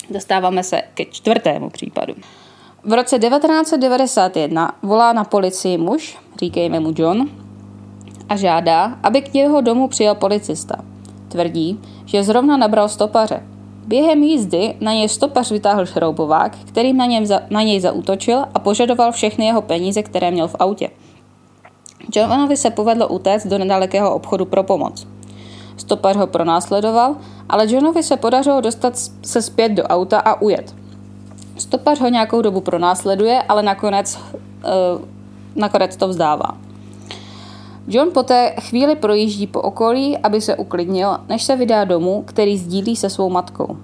dostáváme 0.10 0.63
se 0.63 0.82
ke 0.94 1.06
čtvrtému 1.06 1.70
případu. 1.70 2.13
V 2.83 2.93
roce 2.93 3.19
1991 3.19 4.71
volá 4.83 5.13
na 5.13 5.24
policii 5.24 5.77
muž, 5.77 6.17
říkejme 6.39 6.79
mu 6.79 6.93
John, 6.95 7.29
a 8.29 8.36
žádá, 8.36 8.98
aby 9.03 9.21
k 9.21 9.36
jeho 9.36 9.62
domu 9.62 9.88
přijel 9.88 10.15
policista. 10.15 10.75
Tvrdí, 11.27 11.79
že 12.05 12.24
zrovna 12.24 12.57
nabral 12.57 12.89
stopaře. 12.89 13.43
Během 13.88 14.24
jízdy 14.24 14.75
na 14.81 14.93
něj 14.93 15.09
stopař 15.09 15.51
vytáhl 15.51 15.86
šroubovák, 15.86 16.57
kterým 16.57 16.98
na, 16.98 17.05
něm 17.05 17.25
za, 17.25 17.41
na 17.50 17.62
něj 17.62 17.79
zautočil 17.79 18.45
a 18.53 18.59
požadoval 18.59 19.12
všechny 19.12 19.45
jeho 19.45 19.62
peníze, 19.62 20.03
které 20.03 20.31
měl 20.31 20.48
v 20.48 20.55
autě. 20.59 20.89
Johnovi 22.15 22.57
se 22.57 22.69
povedlo 22.69 23.07
utéct 23.07 23.48
do 23.48 23.57
nedalekého 23.57 24.13
obchodu 24.13 24.45
pro 24.45 24.63
pomoc. 24.63 25.07
Stopař 25.77 26.15
ho 26.15 26.27
pronásledoval, 26.27 27.15
ale 27.50 27.71
Johnovi 27.71 28.03
se 28.03 28.17
podařilo 28.17 28.62
dostat 28.62 28.93
se 29.25 29.41
zpět 29.41 29.69
do 29.69 29.83
auta 29.83 30.19
a 30.19 30.41
ujet. 30.41 30.78
Stopař 31.59 31.99
ho 31.99 32.09
nějakou 32.09 32.41
dobu 32.41 32.61
pronásleduje, 32.61 33.41
ale 33.41 33.63
nakonec, 33.63 34.19
uh, 34.33 35.01
nakonec 35.55 35.95
to 35.95 36.07
vzdává. 36.07 36.57
John 37.87 38.09
poté 38.13 38.55
chvíli 38.59 38.95
projíždí 38.95 39.47
po 39.47 39.61
okolí, 39.61 40.17
aby 40.17 40.41
se 40.41 40.55
uklidnil, 40.55 41.17
než 41.29 41.43
se 41.43 41.55
vydá 41.55 41.83
domů, 41.83 42.23
který 42.27 42.57
sdílí 42.57 42.95
se 42.95 43.09
svou 43.09 43.29
matkou. 43.29 43.77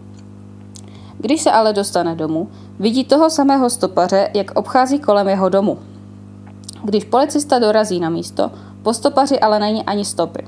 Když 1.17 1.41
se 1.41 1.51
ale 1.51 1.74
dostane 1.74 2.15
domů, 2.15 2.50
vidí 2.79 3.03
toho 3.03 3.29
samého 3.29 3.70
stopaře, 3.70 4.29
jak 4.34 4.51
obchází 4.51 5.00
kolem 5.00 5.27
jeho 5.27 5.50
domu. 5.50 5.79
Když 6.84 7.03
policista 7.03 7.60
dorazí 7.60 8.00
na 8.00 8.10
místo, 8.10 8.51
po 8.84 8.94
stopaři 8.94 9.39
ale 9.39 9.60
není 9.60 9.84
ani 9.84 10.05
stopy. 10.05 10.48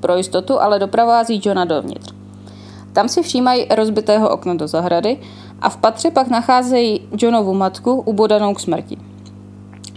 Pro 0.00 0.16
jistotu 0.16 0.60
ale 0.60 0.78
doprovází 0.78 1.40
Johna 1.44 1.64
dovnitř. 1.64 2.14
Tam 2.92 3.08
si 3.08 3.22
všímají 3.22 3.66
rozbitého 3.70 4.30
okna 4.30 4.54
do 4.54 4.68
zahrady 4.68 5.18
a 5.60 5.68
v 5.68 5.76
patře 5.76 6.10
pak 6.10 6.28
nacházejí 6.28 7.08
Johnovu 7.16 7.54
matku 7.54 7.94
ubodanou 7.94 8.54
k 8.54 8.60
smrti. 8.60 8.96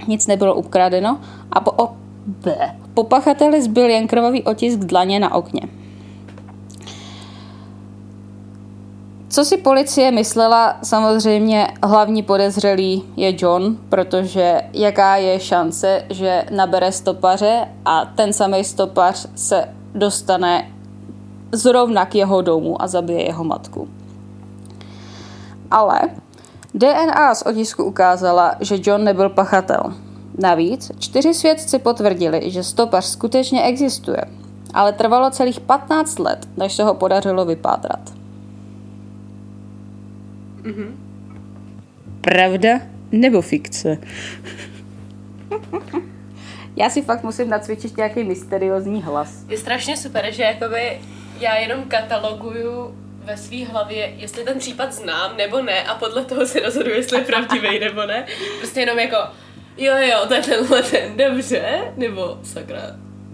Nic 0.07 0.27
nebylo 0.27 0.55
ukradeno 0.55 1.19
a 1.51 1.59
po, 1.59 1.71
o, 1.71 1.93
po 2.93 3.03
pachateli 3.03 3.61
zbyl 3.61 3.89
jen 3.89 4.07
krvavý 4.07 4.43
otisk 4.43 4.79
dlaně 4.79 5.19
na 5.19 5.33
okně. 5.33 5.61
Co 9.29 9.45
si 9.45 9.57
policie 9.57 10.11
myslela, 10.11 10.77
samozřejmě 10.83 11.67
hlavní 11.83 12.23
podezřelý 12.23 13.03
je 13.15 13.35
John, 13.37 13.77
protože 13.89 14.61
jaká 14.73 15.15
je 15.15 15.39
šance, 15.39 16.05
že 16.09 16.45
nabere 16.51 16.91
stopaře 16.91 17.67
a 17.85 18.05
ten 18.05 18.33
samý 18.33 18.63
stopař 18.63 19.27
se 19.35 19.69
dostane 19.95 20.71
zrovna 21.51 22.05
k 22.05 22.15
jeho 22.15 22.41
domu 22.41 22.81
a 22.81 22.87
zabije 22.87 23.25
jeho 23.25 23.43
matku. 23.43 23.87
Ale 25.73 25.99
DNA 26.73 27.35
z 27.35 27.41
otisku 27.41 27.83
ukázala, 27.83 28.55
že 28.59 28.75
John 28.81 29.03
nebyl 29.03 29.29
pachatel. 29.29 29.93
Navíc 30.37 30.91
čtyři 30.99 31.33
svědci 31.33 31.79
potvrdili, 31.79 32.51
že 32.51 32.63
stopař 32.63 33.05
skutečně 33.05 33.63
existuje, 33.63 34.21
ale 34.73 34.93
trvalo 34.93 35.31
celých 35.31 35.59
15 35.59 36.19
let, 36.19 36.47
než 36.57 36.73
se 36.73 36.83
ho 36.83 36.93
podařilo 36.93 37.45
vypátrat. 37.45 37.99
Mm-hmm. 40.61 40.91
Pravda 42.21 42.69
nebo 43.11 43.41
fikce? 43.41 43.97
Já 46.75 46.89
si 46.89 47.01
fakt 47.01 47.23
musím 47.23 47.49
nacvičit 47.49 47.97
nějaký 47.97 48.23
mysteriózní 48.23 49.03
hlas. 49.03 49.45
Je 49.49 49.57
strašně 49.57 49.97
super, 49.97 50.31
že 50.31 50.43
jakoby 50.43 51.01
já 51.39 51.55
jenom 51.55 51.83
kataloguju 51.83 53.02
ve 53.23 53.37
své 53.37 53.65
hlavě, 53.65 54.13
jestli 54.17 54.43
ten 54.43 54.59
případ 54.59 54.93
znám 54.93 55.37
nebo 55.37 55.61
ne 55.61 55.83
a 55.83 55.95
podle 55.95 56.25
toho 56.25 56.45
si 56.45 56.59
rozhoduji, 56.59 56.95
jestli 56.95 57.17
je 57.17 57.23
pravdivý 57.23 57.79
nebo 57.79 58.05
ne. 58.05 58.25
Prostě 58.59 58.79
jenom 58.79 58.99
jako, 58.99 59.17
jo 59.77 59.93
jo, 59.97 60.17
to 60.27 60.33
je 60.33 60.41
tenhle 60.41 60.83
ten, 60.83 61.17
dobře, 61.17 61.93
nebo 61.97 62.37
sakra, 62.43 62.81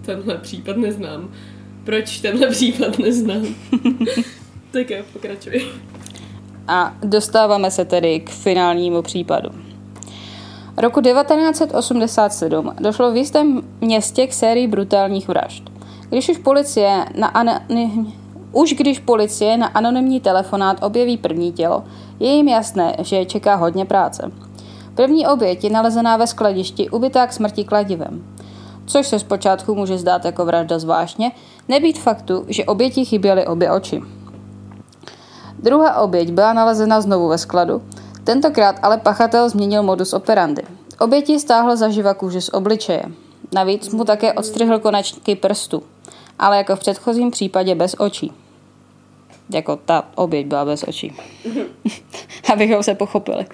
tenhle 0.06 0.38
případ 0.38 0.76
neznám. 0.76 1.34
Proč 1.84 2.20
tenhle 2.20 2.46
případ 2.46 2.98
neznám? 2.98 3.54
tak 4.70 4.90
jo, 4.90 5.04
pokračuj. 5.12 5.68
A 6.68 6.96
dostáváme 7.02 7.70
se 7.70 7.84
tedy 7.84 8.20
k 8.20 8.30
finálnímu 8.30 9.02
případu. 9.02 9.50
Roku 10.76 11.00
1987 11.00 12.74
došlo 12.80 13.12
v 13.12 13.16
jistém 13.16 13.62
městě 13.80 14.26
k 14.26 14.32
sérii 14.32 14.66
brutálních 14.66 15.28
vražd. 15.28 15.62
Když 16.08 16.28
už 16.28 16.38
policie 16.38 17.04
na 17.14 17.26
an- 17.28 17.60
už 18.52 18.72
když 18.72 18.98
policie 18.98 19.56
na 19.56 19.66
anonymní 19.66 20.20
telefonát 20.20 20.82
objeví 20.82 21.16
první 21.16 21.52
tělo, 21.52 21.84
je 22.20 22.32
jim 22.32 22.48
jasné, 22.48 22.96
že 22.98 23.16
je 23.16 23.26
čeká 23.26 23.54
hodně 23.54 23.84
práce. 23.84 24.30
První 24.94 25.26
oběť 25.26 25.64
je 25.64 25.70
nalezená 25.70 26.16
ve 26.16 26.26
skladišti, 26.26 26.90
ubytá 26.90 27.26
k 27.26 27.32
smrti 27.32 27.64
kladivem. 27.64 28.24
Což 28.86 29.06
se 29.06 29.18
zpočátku 29.18 29.74
může 29.74 29.98
zdát 29.98 30.24
jako 30.24 30.44
vražda 30.44 30.78
zvláštně, 30.78 31.32
nebýt 31.68 31.98
faktu, 31.98 32.44
že 32.48 32.64
oběti 32.64 33.04
chyběly 33.04 33.46
obě 33.46 33.70
oči. 33.70 34.02
Druhá 35.58 36.00
oběť 36.00 36.30
byla 36.30 36.52
nalezena 36.52 37.00
znovu 37.00 37.28
ve 37.28 37.38
skladu, 37.38 37.82
tentokrát 38.24 38.76
ale 38.82 38.98
pachatel 38.98 39.48
změnil 39.48 39.82
modus 39.82 40.12
operandi. 40.12 40.62
Oběti 41.00 41.40
stáhl 41.40 41.76
zaživa 41.76 42.14
kůži 42.14 42.40
z 42.40 42.48
obličeje. 42.48 43.02
Navíc 43.52 43.88
mu 43.88 44.04
také 44.04 44.32
odstřihl 44.32 44.78
konečky 44.78 45.36
prstu, 45.36 45.82
ale 46.40 46.56
jako 46.56 46.76
v 46.76 46.80
předchozím 46.80 47.30
případě 47.30 47.74
bez 47.74 47.94
očí. 47.98 48.32
Jako 49.50 49.76
ta 49.76 50.04
oběť 50.14 50.46
byla 50.46 50.64
bez 50.64 50.84
očí. 50.88 51.16
Abychom 52.52 52.82
se 52.82 52.94
pochopili. 52.94 53.46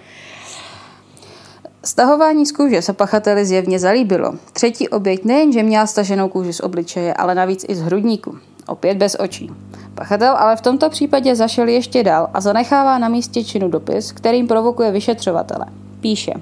Stahování 1.84 2.46
z 2.46 2.52
kůže 2.52 2.82
se 2.82 2.92
pachateli 2.92 3.46
zjevně 3.46 3.78
zalíbilo. 3.78 4.32
Třetí 4.52 4.88
oběť 4.88 5.24
nejenže 5.24 5.62
měla 5.62 5.86
staženou 5.86 6.28
kůži 6.28 6.52
z 6.52 6.60
obličeje, 6.60 7.14
ale 7.14 7.34
navíc 7.34 7.64
i 7.68 7.74
z 7.74 7.82
hrudníku. 7.82 8.38
Opět 8.66 8.96
bez 8.96 9.16
očí. 9.20 9.50
Pachatel 9.94 10.36
ale 10.36 10.56
v 10.56 10.60
tomto 10.60 10.90
případě 10.90 11.36
zašel 11.36 11.68
ještě 11.68 12.02
dál 12.02 12.28
a 12.34 12.40
zanechává 12.40 12.98
na 12.98 13.08
místě 13.08 13.44
činu 13.44 13.68
dopis, 13.68 14.12
kterým 14.12 14.46
provokuje 14.46 14.92
vyšetřovatele. 14.92 15.66
Píše 16.00 16.32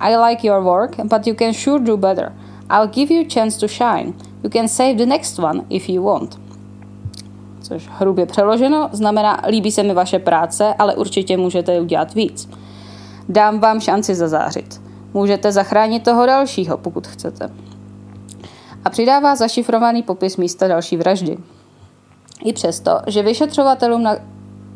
I 0.00 0.16
like 0.16 0.46
your 0.46 0.62
work, 0.62 0.96
but 0.96 1.26
you 1.26 1.34
can 1.34 1.52
sure 1.52 1.84
do 1.84 1.96
better. 1.96 2.32
I'll 2.70 2.86
give 2.86 3.14
you 3.14 3.24
chance 3.34 3.60
to 3.60 3.68
shine. 3.68 4.12
You 4.42 4.50
can 4.50 4.68
save 4.68 4.94
the 4.94 5.06
next 5.06 5.38
one 5.38 5.64
if 5.68 5.88
you 5.88 6.04
want. 6.04 6.40
Což 7.62 7.88
hrubě 7.88 8.26
přeloženo 8.26 8.88
znamená, 8.92 9.42
líbí 9.48 9.72
se 9.72 9.82
mi 9.82 9.94
vaše 9.94 10.18
práce, 10.18 10.74
ale 10.78 10.94
určitě 10.94 11.36
můžete 11.36 11.80
udělat 11.80 12.14
víc. 12.14 12.48
Dám 13.28 13.60
vám 13.60 13.80
šanci 13.80 14.14
zazářit. 14.14 14.80
Můžete 15.14 15.52
zachránit 15.52 16.02
toho 16.04 16.26
dalšího, 16.26 16.78
pokud 16.78 17.06
chcete. 17.06 17.50
A 18.84 18.90
přidává 18.90 19.36
zašifrovaný 19.36 20.02
popis 20.02 20.36
místa 20.36 20.68
další 20.68 20.96
vraždy. 20.96 21.38
I 22.44 22.52
přesto, 22.52 23.00
že, 23.06 23.22
vyšetřovatelům 23.22 24.02
na, 24.02 24.16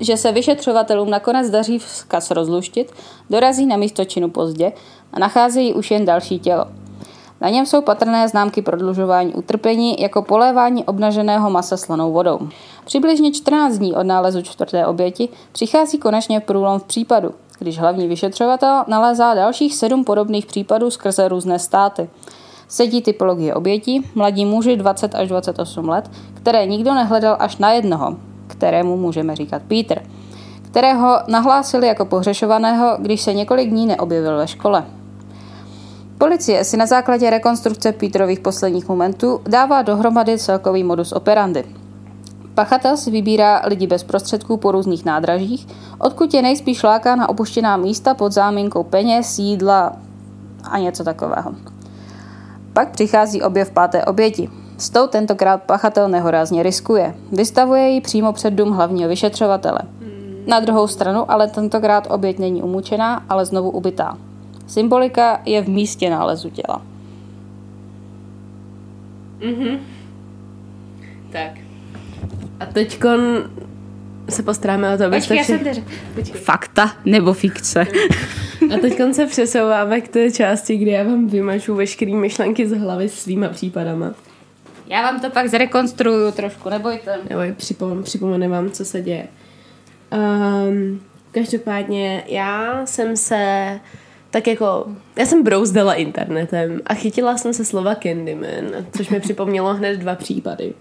že 0.00 0.16
se 0.16 0.32
vyšetřovatelům 0.32 1.10
nakonec 1.10 1.50
daří 1.50 1.78
vzkaz 1.78 2.30
rozluštit, 2.30 2.92
dorazí 3.30 3.66
na 3.66 3.76
místo 3.76 4.04
činu 4.04 4.30
pozdě 4.30 4.72
a 5.12 5.18
nacházejí 5.18 5.74
už 5.74 5.90
jen 5.90 6.04
další 6.04 6.38
tělo. 6.38 6.66
Na 7.44 7.50
něm 7.50 7.66
jsou 7.66 7.80
patrné 7.82 8.28
známky 8.28 8.62
prodlužování 8.62 9.34
utrpení 9.34 10.00
jako 10.00 10.22
polévání 10.22 10.84
obnaženého 10.84 11.50
masa 11.50 11.76
slanou 11.76 12.12
vodou. 12.12 12.38
Přibližně 12.84 13.32
14 13.32 13.78
dní 13.78 13.94
od 13.94 14.02
nálezu 14.02 14.42
čtvrté 14.42 14.86
oběti 14.86 15.28
přichází 15.52 15.98
konečně 15.98 16.40
průlom 16.40 16.80
v 16.80 16.84
případu, 16.84 17.30
když 17.58 17.78
hlavní 17.78 18.08
vyšetřovatel 18.08 18.84
nalézá 18.88 19.34
dalších 19.34 19.74
sedm 19.74 20.04
podobných 20.04 20.46
případů 20.46 20.90
skrze 20.90 21.28
různé 21.28 21.58
státy. 21.58 22.10
Sedí 22.68 23.02
typologie 23.02 23.54
obětí, 23.54 24.10
mladí 24.14 24.46
muži 24.46 24.76
20 24.76 25.14
až 25.14 25.28
28 25.28 25.88
let, 25.88 26.10
které 26.34 26.66
nikdo 26.66 26.94
nehledal 26.94 27.36
až 27.38 27.56
na 27.56 27.72
jednoho, 27.72 28.16
kterému 28.46 28.96
můžeme 28.96 29.36
říkat 29.36 29.62
Peter, 29.68 30.02
kterého 30.62 31.18
nahlásili 31.28 31.86
jako 31.86 32.04
pohřešovaného, 32.04 32.96
když 33.00 33.20
se 33.20 33.34
několik 33.34 33.70
dní 33.70 33.86
neobjevil 33.86 34.36
ve 34.36 34.48
škole. 34.48 34.84
Policie 36.18 36.64
si 36.64 36.76
na 36.76 36.86
základě 36.86 37.30
rekonstrukce 37.30 37.92
Petrových 37.92 38.40
posledních 38.40 38.88
momentů 38.88 39.40
dává 39.48 39.82
dohromady 39.82 40.38
celkový 40.38 40.84
modus 40.84 41.12
operandi. 41.12 41.64
Pachatel 42.54 42.96
si 42.96 43.10
vybírá 43.10 43.62
lidi 43.64 43.86
bez 43.86 44.02
prostředků 44.02 44.56
po 44.56 44.72
různých 44.72 45.04
nádražích, 45.04 45.66
odkud 45.98 46.34
je 46.34 46.42
nejspíš 46.42 46.82
láká 46.82 47.16
na 47.16 47.28
opuštěná 47.28 47.76
místa 47.76 48.14
pod 48.14 48.32
záminkou 48.32 48.82
peněz, 48.82 49.38
jídla 49.38 49.92
a 50.70 50.78
něco 50.78 51.04
takového. 51.04 51.54
Pak 52.72 52.90
přichází 52.90 53.42
objev 53.42 53.70
páté 53.70 54.04
oběti. 54.04 54.50
S 54.78 54.90
tou 54.90 55.06
tentokrát 55.06 55.62
pachatel 55.62 56.08
nehorázně 56.08 56.62
riskuje. 56.62 57.14
Vystavuje 57.32 57.88
ji 57.88 58.00
přímo 58.00 58.32
před 58.32 58.54
dům 58.54 58.70
hlavního 58.72 59.08
vyšetřovatele. 59.08 59.78
Na 60.46 60.60
druhou 60.60 60.86
stranu 60.86 61.30
ale 61.30 61.48
tentokrát 61.48 62.06
oběť 62.10 62.38
není 62.38 62.62
umučená, 62.62 63.22
ale 63.28 63.46
znovu 63.46 63.70
ubytá. 63.70 64.18
Symbolika 64.66 65.40
je 65.44 65.62
v 65.62 65.68
místě 65.68 66.10
nálezu 66.10 66.50
těla. 66.50 66.82
Mhm. 69.46 69.78
Tak. 71.32 71.50
A 72.60 72.66
teďkon 72.66 73.20
se 74.30 74.42
postaráme 74.42 74.94
o 74.94 74.98
to, 74.98 75.04
abyste 75.04 75.34
Počkej, 75.34 75.56
já 75.56 75.58
vši- 75.72 75.74
jsem 75.74 76.32
to 76.32 76.38
Fakta 76.38 76.92
nebo 77.04 77.32
fikce? 77.32 77.86
A 78.74 78.78
teď 78.80 79.00
se 79.12 79.26
přesouváme 79.26 80.00
k 80.00 80.08
té 80.08 80.30
části, 80.30 80.76
kdy 80.76 80.90
já 80.90 81.02
vám 81.02 81.26
vymažu 81.28 81.74
veškeré 81.74 82.12
myšlenky 82.14 82.68
z 82.68 82.78
hlavy 82.78 83.08
svýma 83.08 83.48
případama. 83.48 84.14
Já 84.86 85.02
vám 85.02 85.20
to 85.20 85.30
pak 85.30 85.48
zrekonstruju 85.48 86.32
trošku, 86.32 86.68
nebojte. 86.70 87.18
Nebo 87.30 87.40
připom- 87.42 88.02
připomenu 88.02 88.50
vám, 88.50 88.70
co 88.70 88.84
se 88.84 89.02
děje. 89.02 89.26
Um, 90.12 91.00
každopádně 91.32 92.24
já 92.26 92.86
jsem 92.86 93.16
se 93.16 93.80
tak 94.34 94.46
jako, 94.46 94.86
já 95.16 95.26
jsem 95.26 95.42
brouzdala 95.42 95.94
internetem 95.94 96.80
a 96.86 96.94
chytila 96.94 97.36
jsem 97.36 97.54
se 97.54 97.64
slova 97.64 97.94
Candyman, 97.94 98.86
což 98.96 99.08
mi 99.08 99.20
připomnělo 99.20 99.74
hned 99.74 99.96
dva 99.96 100.14
případy. 100.14 100.74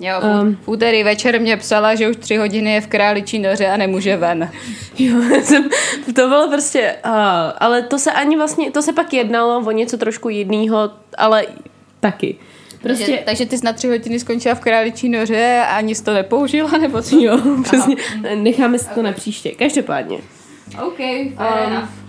Jo, 0.00 0.14
um, 0.42 0.56
v 0.56 0.68
úterý 0.68 1.04
večer 1.04 1.40
mě 1.40 1.56
psala, 1.56 1.94
že 1.94 2.08
už 2.08 2.16
tři 2.16 2.36
hodiny 2.36 2.72
je 2.72 2.80
v 2.80 2.86
králičí 2.86 3.38
noře 3.38 3.66
a 3.66 3.76
nemůže 3.76 4.16
ven. 4.16 4.50
Jo, 4.98 5.16
jsem, 5.42 5.68
to 6.06 6.28
bylo 6.28 6.48
prostě, 6.48 6.96
uh, 7.04 7.12
ale 7.58 7.82
to 7.82 7.98
se 7.98 8.12
ani 8.12 8.36
vlastně, 8.36 8.70
to 8.70 8.82
se 8.82 8.92
pak 8.92 9.12
jednalo 9.12 9.58
o 9.66 9.70
něco 9.70 9.98
trošku 9.98 10.28
jiného, 10.28 10.90
ale 11.18 11.46
taky. 12.00 12.36
Prostě... 12.82 13.04
Takže, 13.04 13.22
takže 13.24 13.46
ty 13.46 13.58
jsi 13.58 13.64
na 13.64 13.72
tři 13.72 13.88
hodiny 13.88 14.18
skončila 14.18 14.54
v 14.54 14.60
králičí 14.60 15.08
noře 15.08 15.62
a 15.68 15.76
ani 15.76 15.94
jsi 15.94 16.04
to 16.04 16.14
nepoužila, 16.14 16.70
nebo 16.78 17.02
co? 17.02 17.16
jo, 17.20 17.38
přesně, 17.62 17.96
necháme 18.34 18.78
si 18.78 18.88
to 18.88 19.02
na 19.02 19.12
příště. 19.12 19.50
Každopádně, 19.50 20.18
OK, 20.86 20.98
Um, 21.00 22.03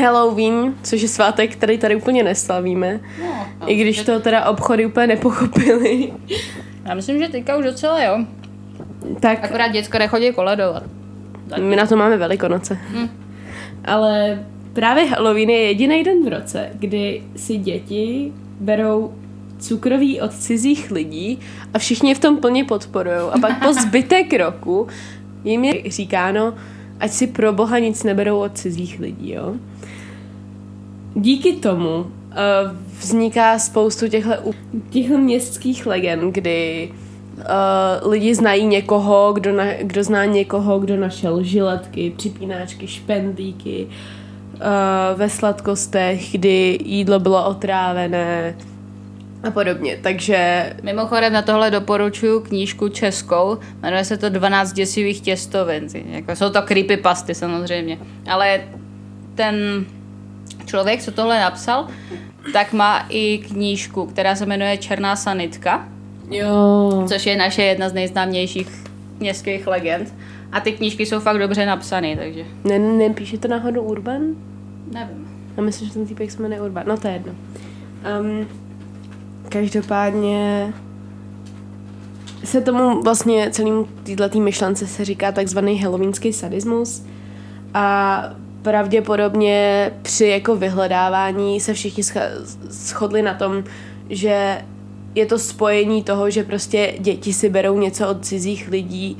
Halloween, 0.00 0.74
což 0.82 1.02
je 1.02 1.08
svátek, 1.08 1.52
který 1.52 1.78
tady 1.78 1.96
úplně 1.96 2.22
neslavíme, 2.22 3.00
no, 3.20 3.70
i 3.70 3.74
když 3.74 4.02
to 4.02 4.20
teda 4.20 4.44
obchody 4.44 4.86
úplně 4.86 5.06
nepochopili, 5.06 6.12
Já 6.84 6.94
myslím, 6.94 7.18
že 7.18 7.28
teďka 7.28 7.56
už 7.56 7.64
docela 7.64 8.02
jo. 8.02 8.24
tak 9.20 9.44
Akorát 9.44 9.68
děcko 9.68 9.98
nechodí 9.98 10.32
koledovat. 10.32 10.82
my 11.60 11.76
na 11.76 11.86
to 11.86 11.96
máme 11.96 12.16
velikonoce. 12.16 12.78
Hm. 12.90 13.08
Ale 13.84 14.44
právě 14.72 15.04
Halloween 15.06 15.50
je 15.50 15.58
jediný 15.60 16.04
den 16.04 16.24
v 16.24 16.28
roce, 16.28 16.70
kdy 16.74 17.22
si 17.36 17.56
děti 17.56 18.32
berou 18.60 19.14
cukroví 19.58 20.20
od 20.20 20.32
cizích 20.34 20.90
lidí 20.90 21.38
a 21.74 21.78
všichni 21.78 22.08
je 22.10 22.14
v 22.14 22.18
tom 22.18 22.36
plně 22.36 22.64
podporují. 22.64 23.16
A 23.32 23.38
pak 23.40 23.64
po 23.64 23.72
zbytek 23.82 24.32
roku 24.32 24.86
jim 25.44 25.64
je 25.64 25.90
říkáno, 25.90 26.54
ať 27.00 27.10
si 27.10 27.26
pro 27.26 27.52
boha 27.52 27.78
nic 27.78 28.02
neberou 28.02 28.38
od 28.38 28.58
cizích 28.58 29.00
lidí, 29.00 29.32
jo. 29.32 29.54
Díky 31.14 31.52
tomu 31.52 31.98
uh, 31.98 32.06
vzniká 32.98 33.58
spoustu 33.58 34.08
těchto, 34.08 34.32
těchto 34.90 35.18
městských 35.18 35.86
legend, 35.86 36.34
kdy 36.34 36.90
uh, 37.36 38.10
lidi 38.10 38.34
znají 38.34 38.66
někoho, 38.66 39.32
kdo, 39.32 39.52
na, 39.52 39.64
kdo 39.82 40.04
zná 40.04 40.24
někoho, 40.24 40.78
kdo 40.78 40.96
našel 40.96 41.42
žiletky, 41.42 42.12
připínáčky, 42.16 42.86
špendlíky 42.86 43.86
uh, 43.86 45.18
ve 45.18 45.28
sladkostech, 45.28 46.32
kdy 46.32 46.78
jídlo 46.84 47.18
bylo 47.18 47.48
otrávené 47.48 48.56
a 49.42 49.50
podobně. 49.50 49.98
Takže 50.02 50.72
Mimochodem 50.82 51.32
na 51.32 51.42
tohle 51.42 51.70
doporučuji 51.70 52.40
knížku 52.40 52.88
českou, 52.88 53.58
jmenuje 53.82 54.04
se 54.04 54.16
to 54.16 54.28
12 54.28 54.72
děsivých 54.72 55.20
těstovin. 55.20 55.86
Jako 55.94 56.36
jsou 56.36 56.50
to 56.50 56.62
creepypasty 56.62 57.34
samozřejmě, 57.34 57.98
ale 58.26 58.60
ten 59.34 59.84
člověk, 60.66 61.02
co 61.02 61.12
tohle 61.12 61.40
napsal, 61.40 61.86
tak 62.52 62.72
má 62.72 63.06
i 63.08 63.38
knížku, 63.38 64.06
která 64.06 64.36
se 64.36 64.46
jmenuje 64.46 64.78
Černá 64.78 65.16
sanitka, 65.16 65.88
jo, 66.30 67.04
což 67.08 67.26
je 67.26 67.36
naše 67.36 67.62
jedna 67.62 67.88
z 67.88 67.92
nejznámějších 67.92 68.84
městských 69.20 69.66
legend. 69.66 70.14
A 70.52 70.60
ty 70.60 70.72
knížky 70.72 71.06
jsou 71.06 71.20
fakt 71.20 71.38
dobře 71.38 71.66
napsané, 71.66 72.16
takže 72.16 72.44
ne, 72.64 72.78
nepíše 72.78 73.38
to 73.38 73.48
náhodou 73.48 73.82
Urban? 73.82 74.22
nevím. 74.92 75.28
Já 75.56 75.62
myslím, 75.62 75.88
že 75.88 75.94
ten 75.94 76.06
týpek 76.06 76.30
se 76.30 76.42
jmenuje 76.42 76.62
Urban. 76.62 76.84
No 76.86 76.96
to 76.96 77.08
je 77.08 77.12
jedno. 77.12 77.32
Um, 78.20 78.46
každopádně 79.48 80.72
se 82.44 82.60
tomu 82.60 83.02
vlastně 83.02 83.50
celému 83.50 83.88
této 84.16 84.40
myšlence 84.40 84.86
se 84.86 85.04
říká 85.04 85.32
takzvaný 85.32 85.82
halloweenský 85.82 86.32
sadismus 86.32 87.06
a 87.74 88.24
pravděpodobně 88.64 89.90
při 90.02 90.26
jako 90.26 90.56
vyhledávání 90.56 91.60
se 91.60 91.74
všichni 91.74 92.02
shodli 92.68 93.22
na 93.22 93.34
tom, 93.34 93.64
že 94.10 94.62
je 95.14 95.26
to 95.26 95.38
spojení 95.38 96.02
toho, 96.02 96.30
že 96.30 96.44
prostě 96.44 96.94
děti 96.98 97.32
si 97.32 97.48
berou 97.48 97.78
něco 97.78 98.08
od 98.08 98.24
cizích 98.24 98.68
lidí 98.68 99.18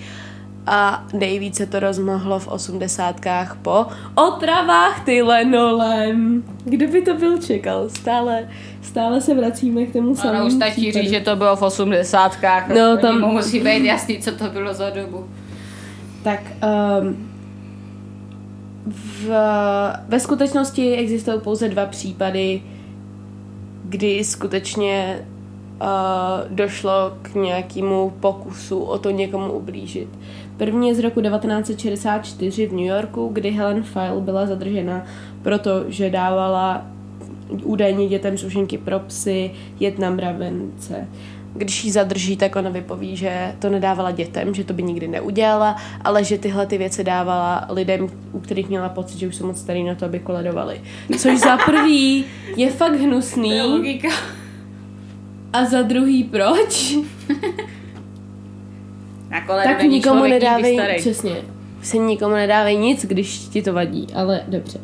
a 0.67 1.05
nejvíce 1.13 1.67
to 1.67 1.81
rozmohlo 1.81 2.39
v 2.39 2.49
osmdesátkách 2.49 3.57
po 3.63 3.87
otravách 4.15 5.05
Tylenolem. 5.05 6.45
Kdo 6.65 6.89
by 6.89 7.03
to 7.03 7.15
byl 7.15 7.39
čekal? 7.39 7.89
Stále, 7.89 8.49
stále 8.83 9.21
se 9.21 9.35
vracíme 9.35 9.87
k 9.87 9.93
tomu 9.93 10.17
samému 10.17 10.39
Ano, 10.39 10.47
už 10.47 10.53
stačí 10.53 10.93
říct, 10.93 11.11
že 11.11 11.21
to 11.21 11.37
bylo 11.37 11.57
v 11.57 11.63
osmdesátkách. 11.63 12.69
No, 12.69 12.97
tam- 12.97 13.21
mu 13.21 13.33
musí 13.33 13.61
být 13.61 13.85
jasný, 13.85 14.19
co 14.19 14.33
to 14.33 14.45
bylo 14.45 14.75
za 14.75 14.91
dobu. 14.91 15.27
Tak 16.23 16.41
um, 17.01 17.34
v, 18.87 19.31
ve 20.09 20.21
skutečnosti 20.21 20.95
existují 20.95 21.41
pouze 21.41 21.69
dva 21.69 21.87
případy, 21.87 22.63
kdy 23.85 24.25
skutečně 24.25 25.27
uh, 25.83 25.89
došlo 26.51 26.93
k 27.23 27.35
nějakému 27.35 28.13
pokusu 28.21 28.79
o 28.79 28.99
to 28.99 29.11
někomu 29.11 29.53
ublížit. 29.53 30.09
První 30.57 30.89
je 30.89 30.95
z 30.95 30.99
roku 30.99 31.21
1964 31.21 32.67
v 32.67 32.73
New 32.73 32.85
Yorku, 32.85 33.29
kdy 33.33 33.51
Helen 33.51 33.83
File 33.83 34.21
byla 34.21 34.47
zadržena, 34.47 35.05
protože 35.43 36.11
dávala 36.11 36.87
údajně 37.63 38.09
dětem 38.09 38.39
sušenky 38.39 38.79
pro 38.79 39.01
psy, 39.01 39.51
jet 39.81 39.99
na 39.99 40.11
mravence. 40.11 41.09
Když 41.57 41.85
ji 41.85 41.93
zadrží, 41.93 42.37
tak 42.37 42.57
ona 42.57 42.71
vypoví, 42.71 43.17
že 43.17 43.55
to 43.59 43.71
nedávala 43.71 44.11
dětem, 44.11 44.55
že 44.55 44.65
to 44.65 44.73
by 44.73 44.83
nikdy 44.83 45.09
neudělala, 45.09 45.77
ale 46.05 46.25
že 46.25 46.39
tyhle 46.39 46.67
ty 46.67 46.79
věci 46.79 47.05
dávala 47.05 47.67
lidem, 47.71 48.09
u 48.33 48.41
kterých 48.41 48.69
měla 48.69 48.89
pocit, 48.89 49.19
že 49.19 49.29
už 49.29 49.37
jsou 49.37 49.47
moc 49.47 49.61
starý 49.61 49.85
na 49.85 49.95
to, 49.95 50.05
aby 50.05 50.19
koledovali. 50.19 50.81
Což 51.19 51.39
za 51.39 51.57
prvý 51.57 52.25
je 52.57 52.71
fakt 52.71 52.95
hnusný. 52.95 53.63
logika. 53.63 54.09
A 55.53 55.65
za 55.65 55.83
druhý 55.83 56.25
proč? 56.25 56.97
Na 59.31 59.41
kole 59.47 59.65
tak 59.65 59.83
nikomu 59.83 60.23
nedávej, 60.23 60.97
přesně, 60.99 61.37
se 61.83 61.97
nikomu 61.97 62.35
nedávej 62.35 62.77
nic, 62.77 63.05
když 63.05 63.39
ti 63.39 63.63
to 63.63 63.73
vadí, 63.73 64.07
ale 64.15 64.43
dobře. 64.49 64.81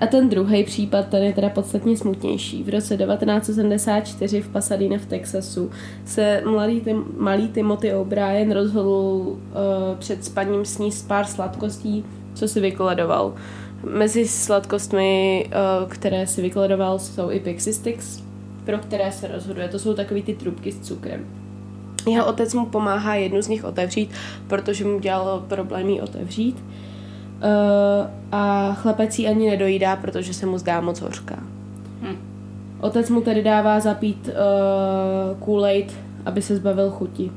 A 0.00 0.06
ten 0.06 0.28
druhý 0.28 0.64
případ, 0.64 1.08
ten 1.08 1.22
je 1.22 1.32
teda 1.32 1.48
podstatně 1.48 1.96
smutnější. 1.96 2.62
V 2.62 2.68
roce 2.68 2.96
1974 2.96 4.40
v 4.40 4.48
Pasadena 4.48 4.98
v 4.98 5.06
Texasu 5.06 5.70
se 6.04 6.42
mladý 6.46 6.80
Tim, 6.80 7.04
malý 7.18 7.48
Timothy 7.48 7.94
O'Brien 7.94 8.52
rozhodl 8.52 8.88
uh, 8.88 9.36
před 9.98 10.24
spaním 10.24 10.64
sníst 10.64 11.08
pár 11.08 11.26
sladkostí, 11.26 12.04
co 12.34 12.48
si 12.48 12.60
vykoledoval. 12.60 13.34
Mezi 13.90 14.28
sladkostmi, 14.28 15.44
uh, 15.46 15.88
které 15.88 16.26
si 16.26 16.42
vykoledoval, 16.42 16.98
jsou 16.98 17.30
i 17.30 17.40
Pixie 17.40 17.74
Sticks, 17.74 18.22
pro 18.64 18.78
které 18.78 19.12
se 19.12 19.28
rozhoduje. 19.28 19.68
To 19.68 19.78
jsou 19.78 19.94
takové 19.94 20.22
ty 20.22 20.34
trubky 20.34 20.72
s 20.72 20.80
cukrem. 20.80 21.26
Jeho 22.10 22.26
otec 22.26 22.54
mu 22.54 22.66
pomáhá 22.66 23.14
jednu 23.14 23.42
z 23.42 23.48
nich 23.48 23.64
otevřít, 23.64 24.10
protože 24.46 24.84
mu 24.84 25.00
dělalo 25.00 25.44
problémy 25.48 26.02
otevřít. 26.02 26.56
Uh, 26.56 26.93
a 28.32 28.72
chlapec 28.74 29.18
ji 29.18 29.28
ani 29.28 29.50
nedojídá, 29.50 29.96
protože 29.96 30.34
se 30.34 30.46
mu 30.46 30.58
zdá 30.58 30.80
moc 30.80 31.00
hořká. 31.00 31.36
Hm. 32.02 32.16
Otec 32.80 33.10
mu 33.10 33.20
tedy 33.20 33.42
dává 33.42 33.80
zapít 33.80 34.28
uh, 34.28 35.46
Kool-Aid, 35.46 35.86
aby 36.26 36.42
se 36.42 36.56
zbavil 36.56 36.90
chuti. 36.90 37.30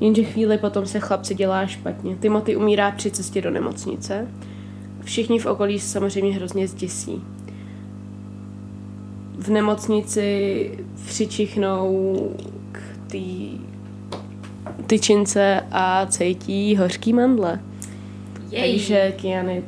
Jenže 0.00 0.22
chvíli 0.22 0.58
potom 0.58 0.86
se 0.86 1.00
chlapci 1.00 1.34
dělá 1.34 1.66
špatně. 1.66 2.16
Timothy 2.16 2.56
umírá 2.56 2.90
při 2.90 3.10
cestě 3.10 3.42
do 3.42 3.50
nemocnice. 3.50 4.26
Všichni 5.00 5.38
v 5.38 5.46
okolí 5.46 5.78
se 5.78 5.88
samozřejmě 5.88 6.34
hrozně 6.34 6.68
zděsí. 6.68 7.22
V 9.38 9.48
nemocnici 9.48 10.70
přičichnou 11.06 12.18
k 12.72 12.80
té 13.06 13.18
tyčince 14.86 15.60
a 15.72 16.06
cejtí 16.06 16.76
hořký 16.76 17.12
mandle. 17.12 17.60
Jej. 18.50 18.72
Takže 18.72 19.12
kyanit. 19.16 19.64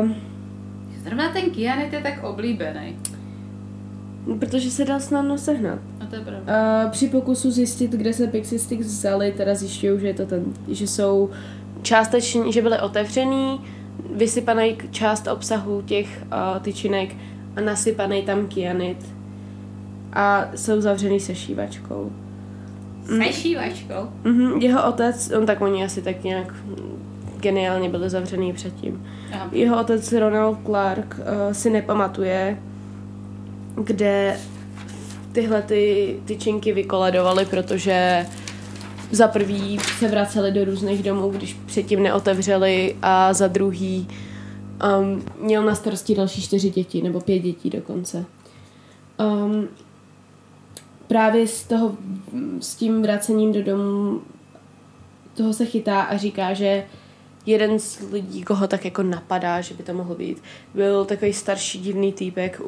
Um, 0.00 0.14
Zrovna 1.04 1.32
ten 1.32 1.50
kyanit 1.50 1.92
je 1.92 2.00
tak 2.00 2.24
oblíbený. 2.24 2.96
Protože 4.38 4.70
se 4.70 4.84
dá 4.84 5.00
snadno 5.00 5.38
sehnat. 5.38 5.78
A 6.00 6.06
to 6.06 6.14
je 6.16 6.20
pravda. 6.20 6.84
Uh, 6.84 6.90
při 6.90 7.08
pokusu 7.08 7.50
zjistit, 7.50 7.90
kde 7.90 8.12
se 8.12 8.26
Pixie 8.26 8.58
Sticks 8.58 8.86
vzali, 8.86 9.32
teda 9.32 9.54
zjišťují, 9.54 10.00
že 10.00 10.06
je 10.06 10.14
to 10.14 10.26
ten, 10.26 10.44
že 10.68 10.86
jsou 10.86 11.30
částečně, 11.82 12.52
že 12.52 12.62
byly 12.62 12.80
otevřený, 12.80 13.60
vysypaný 14.14 14.78
část 14.90 15.26
obsahu 15.26 15.82
těch 15.82 16.22
uh, 16.22 16.62
tyčinek 16.62 17.16
a 17.56 17.60
nasypaný 17.60 18.22
tam 18.22 18.46
kyanit. 18.46 19.06
A 20.12 20.50
jsou 20.54 20.80
zavřený 20.80 21.20
se 21.20 21.34
šívačkou. 21.34 22.12
Se 23.06 23.32
šívačkou? 23.32 24.08
Mm-hmm, 24.24 24.62
jeho 24.62 24.88
otec, 24.88 25.32
on 25.38 25.46
tak 25.46 25.60
oni 25.60 25.84
asi 25.84 26.02
tak 26.02 26.24
nějak 26.24 26.54
geniálně 27.42 27.88
byly 27.88 28.10
zavřený 28.10 28.52
předtím. 28.52 29.06
Aha. 29.32 29.48
Jeho 29.52 29.80
otec 29.80 30.12
Ronald 30.12 30.58
Clark 30.66 31.18
uh, 31.18 31.52
si 31.52 31.70
nepamatuje, 31.70 32.58
kde 33.74 34.40
tyhle 35.32 35.62
ty 35.62 36.16
tyčinky 36.24 36.72
vykoledovaly, 36.72 37.44
protože 37.44 38.26
za 39.10 39.28
prvý 39.28 39.78
se 39.98 40.08
vraceli 40.08 40.52
do 40.52 40.64
různých 40.64 41.02
domů, 41.02 41.30
když 41.30 41.54
předtím 41.66 42.02
neotevřeli 42.02 42.96
a 43.02 43.32
za 43.32 43.48
druhý 43.48 44.08
um, 45.00 45.22
měl 45.40 45.62
na 45.62 45.74
starosti 45.74 46.14
další 46.14 46.42
čtyři 46.42 46.70
děti, 46.70 47.02
nebo 47.02 47.20
pět 47.20 47.38
dětí 47.38 47.70
dokonce. 47.70 48.24
Um, 49.20 49.68
právě 51.08 51.48
z 51.48 51.64
toho, 51.64 51.94
s 52.60 52.74
tím 52.74 53.02
vracením 53.02 53.52
do 53.52 53.62
domu 53.62 54.20
toho 55.34 55.52
se 55.52 55.64
chytá 55.64 56.00
a 56.02 56.16
říká, 56.16 56.54
že 56.54 56.84
jeden 57.46 57.78
z 57.78 58.00
lidí, 58.12 58.42
koho 58.42 58.66
tak 58.66 58.84
jako 58.84 59.02
napadá, 59.02 59.60
že 59.60 59.74
by 59.74 59.82
to 59.82 59.94
mohl 59.94 60.14
být, 60.14 60.42
byl 60.74 61.04
takový 61.04 61.32
starší 61.32 61.78
divný 61.78 62.12
týpek, 62.12 62.60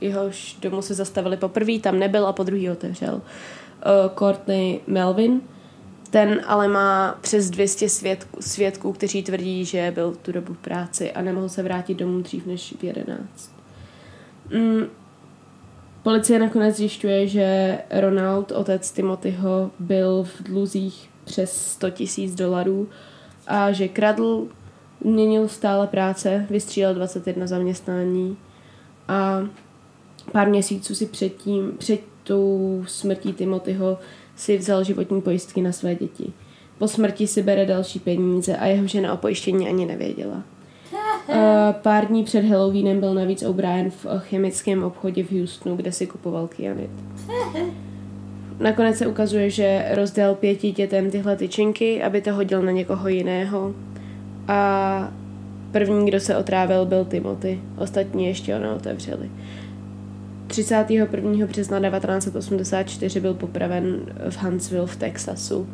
jehož 0.00 0.56
domu 0.62 0.82
se 0.82 0.94
zastavili 0.94 1.36
poprvé, 1.36 1.78
tam 1.78 1.98
nebyl 1.98 2.26
a 2.26 2.32
po 2.32 2.42
druhý 2.42 2.70
otevřel. 2.70 3.14
Uh, 3.14 4.18
Courtney 4.18 4.80
Melvin, 4.86 5.40
ten 6.10 6.40
ale 6.46 6.68
má 6.68 7.18
přes 7.20 7.50
200 7.50 7.88
svědků, 7.88 8.42
svědků, 8.42 8.92
kteří 8.92 9.22
tvrdí, 9.22 9.64
že 9.64 9.92
byl 9.94 10.14
tu 10.22 10.32
dobu 10.32 10.54
v 10.54 10.58
práci 10.58 11.12
a 11.12 11.22
nemohl 11.22 11.48
se 11.48 11.62
vrátit 11.62 11.94
domů 11.94 12.20
dřív 12.20 12.46
než 12.46 12.74
v 12.78 12.84
11. 12.84 13.52
Mm, 14.54 14.86
policie 16.02 16.38
nakonec 16.38 16.76
zjišťuje, 16.76 17.26
že 17.26 17.78
Ronald, 17.90 18.52
otec 18.52 18.92
Timothyho, 18.92 19.70
byl 19.78 20.24
v 20.24 20.42
dluzích 20.42 21.10
přes 21.24 21.72
100 21.72 21.90
tisíc 21.90 22.34
dolarů 22.34 22.88
a 23.50 23.72
že 23.72 23.88
kradl, 23.88 24.46
měnil 25.04 25.48
stále 25.48 25.86
práce, 25.86 26.46
vystřílel 26.50 26.94
21 26.94 27.46
zaměstnání 27.46 28.36
a 29.08 29.40
pár 30.32 30.48
měsíců 30.48 30.94
si 30.94 31.06
předtím, 31.06 31.72
před 31.78 32.00
tou 32.22 32.82
smrtí 32.86 33.32
Timothyho 33.32 33.98
si 34.36 34.58
vzal 34.58 34.84
životní 34.84 35.20
pojistky 35.20 35.62
na 35.62 35.72
své 35.72 35.94
děti. 35.94 36.32
Po 36.78 36.88
smrti 36.88 37.26
si 37.26 37.42
bere 37.42 37.66
další 37.66 37.98
peníze 37.98 38.56
a 38.56 38.66
jeho 38.66 38.86
žena 38.86 39.12
o 39.12 39.16
pojištění 39.16 39.68
ani 39.68 39.86
nevěděla. 39.86 40.42
Pár 41.82 42.06
dní 42.06 42.24
před 42.24 42.44
Halloweenem 42.44 43.00
byl 43.00 43.14
navíc 43.14 43.42
O'Brien 43.42 43.90
v 43.90 44.06
chemickém 44.18 44.84
obchodě 44.84 45.24
v 45.24 45.32
Houstonu, 45.32 45.76
kde 45.76 45.92
si 45.92 46.06
kupoval 46.06 46.48
kyanit. 46.48 46.90
Nakonec 48.60 48.96
se 48.96 49.06
ukazuje, 49.06 49.50
že 49.50 49.84
rozdělal 49.94 50.34
pěti 50.34 50.72
dětem 50.72 51.10
tyhle 51.10 51.36
tyčinky, 51.36 52.02
aby 52.02 52.20
to 52.20 52.34
hodil 52.34 52.62
na 52.62 52.72
někoho 52.72 53.08
jiného. 53.08 53.74
A 54.48 55.12
první, 55.72 56.06
kdo 56.06 56.20
se 56.20 56.36
otrávil, 56.36 56.86
byl 56.86 57.04
Timothy. 57.04 57.60
Ostatní 57.78 58.26
ještě 58.26 58.54
ho 58.54 58.60
neotevřeli. 58.60 59.30
31. 60.46 61.46
března 61.46 61.80
1984 61.80 63.20
byl 63.20 63.34
popraven 63.34 64.00
v 64.30 64.42
Huntsville 64.42 64.86
v 64.86 64.96
Texasu 64.96 65.68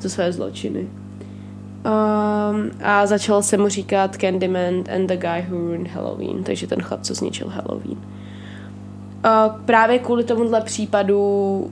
za 0.00 0.08
své 0.08 0.32
zločiny. 0.32 0.80
Um, 0.80 2.70
a 2.82 3.06
začal 3.06 3.42
se 3.42 3.56
mu 3.56 3.68
říkat 3.68 4.16
Candyman 4.16 4.84
and 4.94 5.06
the 5.06 5.16
guy 5.16 5.46
who 5.48 5.58
ruined 5.58 5.88
Halloween, 5.88 6.44
takže 6.44 6.66
ten 6.66 6.82
chlap, 6.82 7.02
co 7.02 7.14
zničil 7.14 7.48
Halloween. 7.48 7.98
Uh, 7.98 9.60
právě 9.64 9.98
kvůli 9.98 10.24
tomuhle 10.24 10.60
případu 10.60 11.70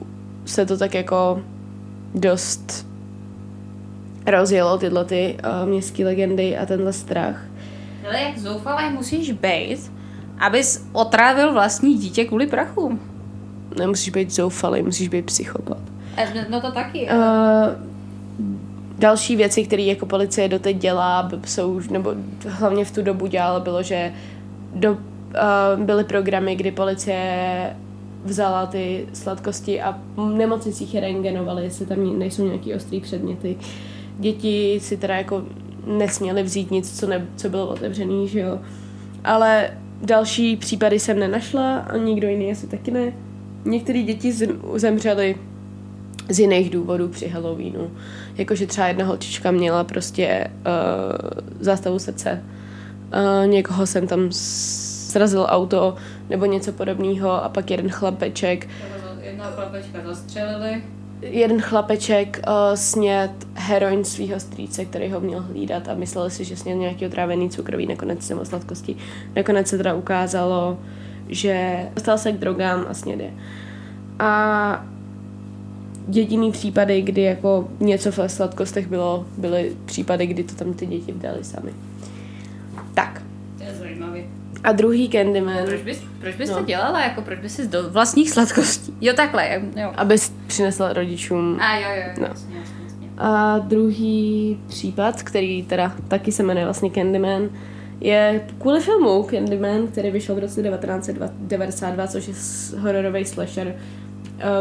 se 0.50 0.66
to 0.66 0.78
tak 0.78 0.94
jako 0.94 1.42
dost 2.14 2.86
rozjelo 4.26 4.78
tyhle 4.78 5.04
ty 5.04 5.36
uh, 5.44 5.68
městské 5.68 6.04
legendy 6.04 6.58
a 6.58 6.66
tenhle 6.66 6.92
strach. 6.92 7.44
Ale 8.06 8.20
jak 8.20 8.38
zoufalý 8.38 8.94
musíš 8.94 9.32
být, 9.32 9.92
abys 10.38 10.88
otrávil 10.92 11.52
vlastní 11.52 11.98
dítě 11.98 12.24
kvůli 12.24 12.46
prachu? 12.46 12.98
Nemusíš 13.78 14.10
být 14.10 14.30
zoufalý, 14.30 14.82
musíš 14.82 15.08
být 15.08 15.26
psychopat. 15.26 15.78
E, 16.16 16.46
no 16.50 16.60
to 16.60 16.72
taky. 16.72 17.08
Uh, 17.10 17.18
další 18.98 19.36
věci, 19.36 19.64
které 19.64 19.82
jako 19.82 20.06
policie 20.06 20.48
doteď 20.48 20.76
dělá, 20.76 21.30
jsou, 21.46 21.80
nebo 21.90 22.14
hlavně 22.48 22.84
v 22.84 22.90
tu 22.90 23.02
dobu 23.02 23.26
dělala, 23.26 23.60
bylo, 23.60 23.82
že 23.82 24.12
do, 24.74 24.92
uh, 24.92 24.98
byly 25.84 26.04
programy, 26.04 26.56
kdy 26.56 26.70
policie 26.70 27.76
vzala 28.28 28.66
ty 28.66 29.06
sladkosti 29.12 29.82
a 29.82 29.98
v 30.16 30.34
nemocnicích 30.34 30.94
je 30.94 31.00
rengenovali, 31.00 31.64
jestli 31.64 31.86
tam 31.86 32.18
nejsou 32.18 32.46
nějaký 32.46 32.74
ostrý 32.74 33.00
předměty. 33.00 33.56
Děti 34.18 34.78
si 34.82 34.96
teda 34.96 35.16
jako 35.16 35.42
nesměly 35.86 36.42
vzít 36.42 36.70
nic, 36.70 37.00
co, 37.00 37.06
ne, 37.06 37.26
co 37.36 37.48
bylo 37.48 37.66
otevřený, 37.66 38.28
že 38.28 38.40
jo. 38.40 38.58
Ale 39.24 39.70
další 40.02 40.56
případy 40.56 40.98
jsem 40.98 41.18
nenašla 41.18 41.76
a 41.78 41.96
nikdo 41.96 42.28
jiný 42.28 42.52
asi 42.52 42.66
taky 42.66 42.90
ne. 42.90 43.12
Některé 43.64 44.02
děti 44.02 44.32
zemřely 44.74 45.36
z 46.28 46.38
jiných 46.38 46.70
důvodů 46.70 47.08
při 47.08 47.28
Halloweenu. 47.28 47.90
Jakože 48.36 48.66
třeba 48.66 48.86
jedna 48.86 49.04
holčička 49.04 49.50
měla 49.50 49.84
prostě 49.84 50.50
uh, 50.50 51.40
zástavu 51.60 51.98
srdce. 51.98 52.42
Uh, 53.42 53.50
někoho 53.50 53.86
jsem 53.86 54.06
tam 54.06 54.28
srazil 55.08 55.46
auto 55.48 55.96
nebo 56.28 56.44
něco 56.44 56.72
podobného 56.72 57.44
a 57.44 57.48
pak 57.48 57.70
jeden 57.70 57.90
chlapeček. 57.90 58.68
Jedna 59.20 59.50
chlapečka 59.50 59.98
zastřelili. 60.06 60.82
Jeden 61.22 61.60
chlapeček 61.60 62.40
uh, 62.46 62.74
sněd 62.74 63.30
heroin 63.54 64.04
svého 64.04 64.40
strýce, 64.40 64.84
který 64.84 65.10
ho 65.10 65.20
měl 65.20 65.40
hlídat 65.40 65.88
a 65.88 65.94
myslel 65.94 66.30
si, 66.30 66.44
že 66.44 66.56
sněd 66.56 66.74
nějaký 66.74 67.06
otrávený 67.06 67.50
cukroví, 67.50 67.86
nakonec 67.86 68.22
jsem 68.22 68.38
o 68.38 68.44
sladkosti. 68.44 68.96
Nakonec 69.36 69.68
se 69.68 69.76
teda 69.76 69.94
ukázalo, 69.94 70.78
že 71.28 71.86
dostal 71.94 72.18
se 72.18 72.32
k 72.32 72.38
drogám 72.38 72.86
a 72.88 72.94
snědě. 72.94 73.30
A 74.18 74.86
jediný 76.08 76.52
případy, 76.52 77.02
kdy 77.02 77.22
jako 77.22 77.68
něco 77.80 78.12
v 78.12 78.28
sladkostech 78.28 78.86
bylo, 78.88 79.26
byly 79.38 79.72
případy, 79.84 80.26
kdy 80.26 80.44
to 80.44 80.54
tam 80.54 80.72
ty 80.72 80.86
děti 80.86 81.12
vdali 81.12 81.44
sami. 81.44 81.70
A 84.68 84.72
druhý 84.72 85.08
Candyman. 85.08 85.66
Proč 85.66 85.82
bys, 85.82 86.02
proč 86.20 86.34
bys 86.36 86.50
no. 86.50 86.56
to 86.56 86.64
dělala? 86.64 87.02
Jako 87.02 87.22
proč 87.22 87.38
bys 87.38 87.60
do 87.60 87.90
vlastních 87.90 88.30
sladkostí? 88.30 88.94
Jo, 89.00 89.12
takhle, 89.16 89.62
jo. 89.76 89.92
Abys 89.96 90.32
přinesla 90.46 90.92
rodičům. 90.92 91.58
A 91.60 91.76
jo, 91.76 91.88
jo, 91.96 92.12
no. 92.20 92.26
jasně, 92.26 92.56
jasně, 92.58 93.08
A 93.18 93.58
druhý 93.58 94.58
případ, 94.66 95.22
který 95.22 95.62
teda 95.62 95.92
taky 96.08 96.32
se 96.32 96.42
jmenuje 96.42 96.64
vlastně 96.64 96.90
Candyman, 96.90 97.48
je 98.00 98.46
kvůli 98.58 98.80
filmu 98.80 99.22
Candyman, 99.30 99.86
který 99.86 100.10
vyšel 100.10 100.34
v 100.34 100.38
roce 100.38 100.62
1992, 100.62 102.06
což 102.06 102.28
je 102.28 102.34
hororový 102.78 103.24
slasher, 103.24 103.74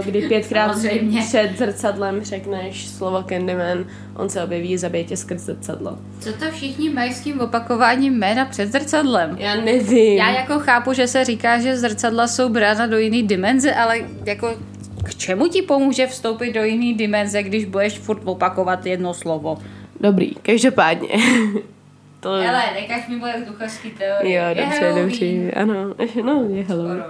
kdy 0.06 0.28
pětkrát 0.28 0.74
Samozřejmě. 0.74 1.22
před 1.22 1.58
zrcadlem 1.58 2.24
řekneš 2.24 2.88
slovo 2.88 3.24
Candyman, 3.24 3.86
on 4.16 4.30
se 4.30 4.44
objeví, 4.44 4.78
zabije 4.78 5.04
tě 5.04 5.18
skrz 5.18 5.42
zrcadlo. 5.42 5.98
Co 6.20 6.34
to 6.34 6.52
všichni 6.52 6.90
mají 6.90 7.14
s 7.14 7.22
tím 7.22 7.40
opakováním 7.40 8.14
jména 8.14 8.46
před 8.46 8.72
zrcadlem? 8.72 9.38
Já 9.40 9.56
nevím. 9.56 10.18
Já 10.18 10.30
jako 10.30 10.60
chápu, 10.60 10.94
že 10.94 11.08
se 11.08 11.26
říká, 11.26 11.60
že 11.60 11.78
zrcadla 11.78 12.28
jsou 12.28 12.50
brána 12.50 12.88
do 12.88 12.98
jiné 12.98 13.28
dimenze, 13.28 13.74
ale 13.74 14.00
jako 14.26 14.58
k 15.04 15.16
čemu 15.16 15.48
ti 15.48 15.62
pomůže 15.62 16.08
vstoupit 16.08 16.54
do 16.54 16.64
jiné 16.64 16.98
dimenze, 16.98 17.44
když 17.44 17.66
budeš 17.66 18.00
furt 18.00 18.22
opakovat 18.26 18.86
jedno 18.86 19.14
slovo? 19.14 19.58
Dobrý, 20.02 20.36
každopádně. 20.36 21.10
to... 22.20 22.30
Hele, 22.30 22.64
nekaž 22.74 23.08
mi 23.08 23.16
moje 23.16 23.34
duchovský 23.48 23.90
teorie. 23.90 24.38
Jo, 24.38 24.66
dobře, 24.66 25.02
dobře. 25.02 25.52
Ano, 25.52 25.94
no, 26.24 26.48
je 26.50 26.64
Halloween. 26.64 27.04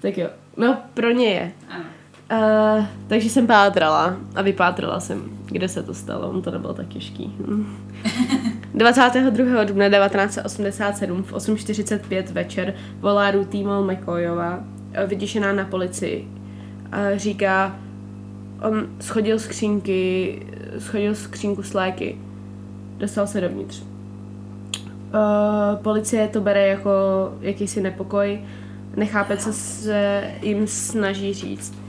Tak 0.00 0.18
jo. 0.18 0.28
No, 0.56 0.78
pro 0.94 1.10
ně 1.10 1.26
je. 1.26 1.52
Ano. 1.68 1.84
Uh, 2.32 2.84
takže 3.06 3.30
jsem 3.30 3.46
pátrala 3.46 4.16
a 4.34 4.42
vypátrala 4.42 5.00
jsem, 5.00 5.22
kde 5.46 5.68
se 5.68 5.82
to 5.82 5.94
stalo. 5.94 6.30
On 6.30 6.42
to 6.42 6.50
nebylo 6.50 6.74
tak 6.74 6.88
těžký. 6.88 7.34
Hm. 7.46 7.76
22. 8.74 9.64
dubna 9.64 9.88
1987 9.88 11.22
v 11.22 11.32
8.45 11.32 12.32
večer 12.32 12.74
volá 13.00 13.30
Ruthie 13.30 13.66
Mal 13.66 13.84
McCoyová, 13.84 14.64
eh, 14.92 15.06
vyděšená 15.06 15.52
na 15.52 15.64
policii. 15.64 16.28
A 16.92 17.16
říká, 17.16 17.76
on 18.62 18.86
schodil 19.00 19.38
skřínky, 19.38 20.42
schodil 20.78 21.14
skřínku 21.14 21.62
s 21.62 21.74
léky. 21.74 22.18
Dostal 22.98 23.26
se 23.26 23.40
dovnitř. 23.40 23.82
Uh, 23.82 23.86
policie 25.82 26.28
to 26.28 26.40
bere 26.40 26.66
jako 26.66 26.90
jakýsi 27.40 27.80
nepokoj, 27.80 28.40
nechápe, 28.96 29.36
co 29.36 29.52
se 29.52 30.30
jim 30.42 30.66
snaží 30.66 31.34
říct. 31.34 31.85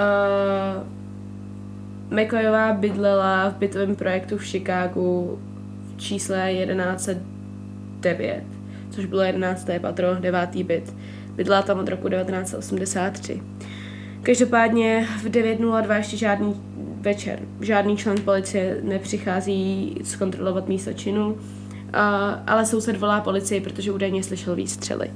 Uh, 0.00 0.86
McCoyová 2.10 2.72
bydlela 2.72 3.48
v 3.48 3.54
bytovém 3.54 3.96
projektu 3.96 4.38
v 4.38 4.44
Chicagu 4.44 5.38
v 5.82 6.00
čísle 6.00 6.52
1109, 6.52 8.42
což 8.90 9.04
bylo 9.04 9.22
11. 9.22 9.68
patro, 9.80 10.14
9. 10.20 10.56
byt. 10.56 10.94
Bydlela 11.36 11.62
tam 11.62 11.78
od 11.78 11.88
roku 11.88 12.08
1983. 12.08 13.42
Každopádně 14.22 15.06
v 15.22 15.24
9.02 15.24 15.96
ještě 15.96 16.16
žádný 16.16 16.54
večer. 17.00 17.40
Žádný 17.60 17.96
člen 17.96 18.16
policie 18.24 18.78
nepřichází 18.82 19.94
zkontrolovat 20.04 20.68
místo 20.68 20.92
činu, 20.92 21.36
a, 21.92 22.28
ale 22.46 22.66
soused 22.66 22.96
volá 22.96 23.20
policii, 23.20 23.60
protože 23.60 23.92
údajně 23.92 24.22
slyšel 24.22 24.56
výstřely. 24.56 25.10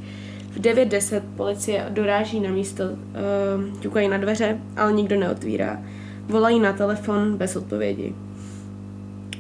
V 0.55 0.61
9.10 0.61 1.23
policie 1.37 1.87
doráží 1.91 2.41
na 2.41 2.51
místo, 2.51 2.85
uh, 2.85 3.81
ťukají 3.81 4.09
na 4.09 4.19
dveře, 4.19 4.59
ale 4.77 4.93
nikdo 4.93 5.17
neotvírá. 5.17 5.83
Volají 6.27 6.61
na 6.61 6.73
telefon 6.73 7.37
bez 7.37 7.57
odpovědi. 7.57 8.15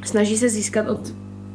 Snaží 0.04 0.36
se 0.36 0.48
získat 0.48 0.88
od 0.88 1.12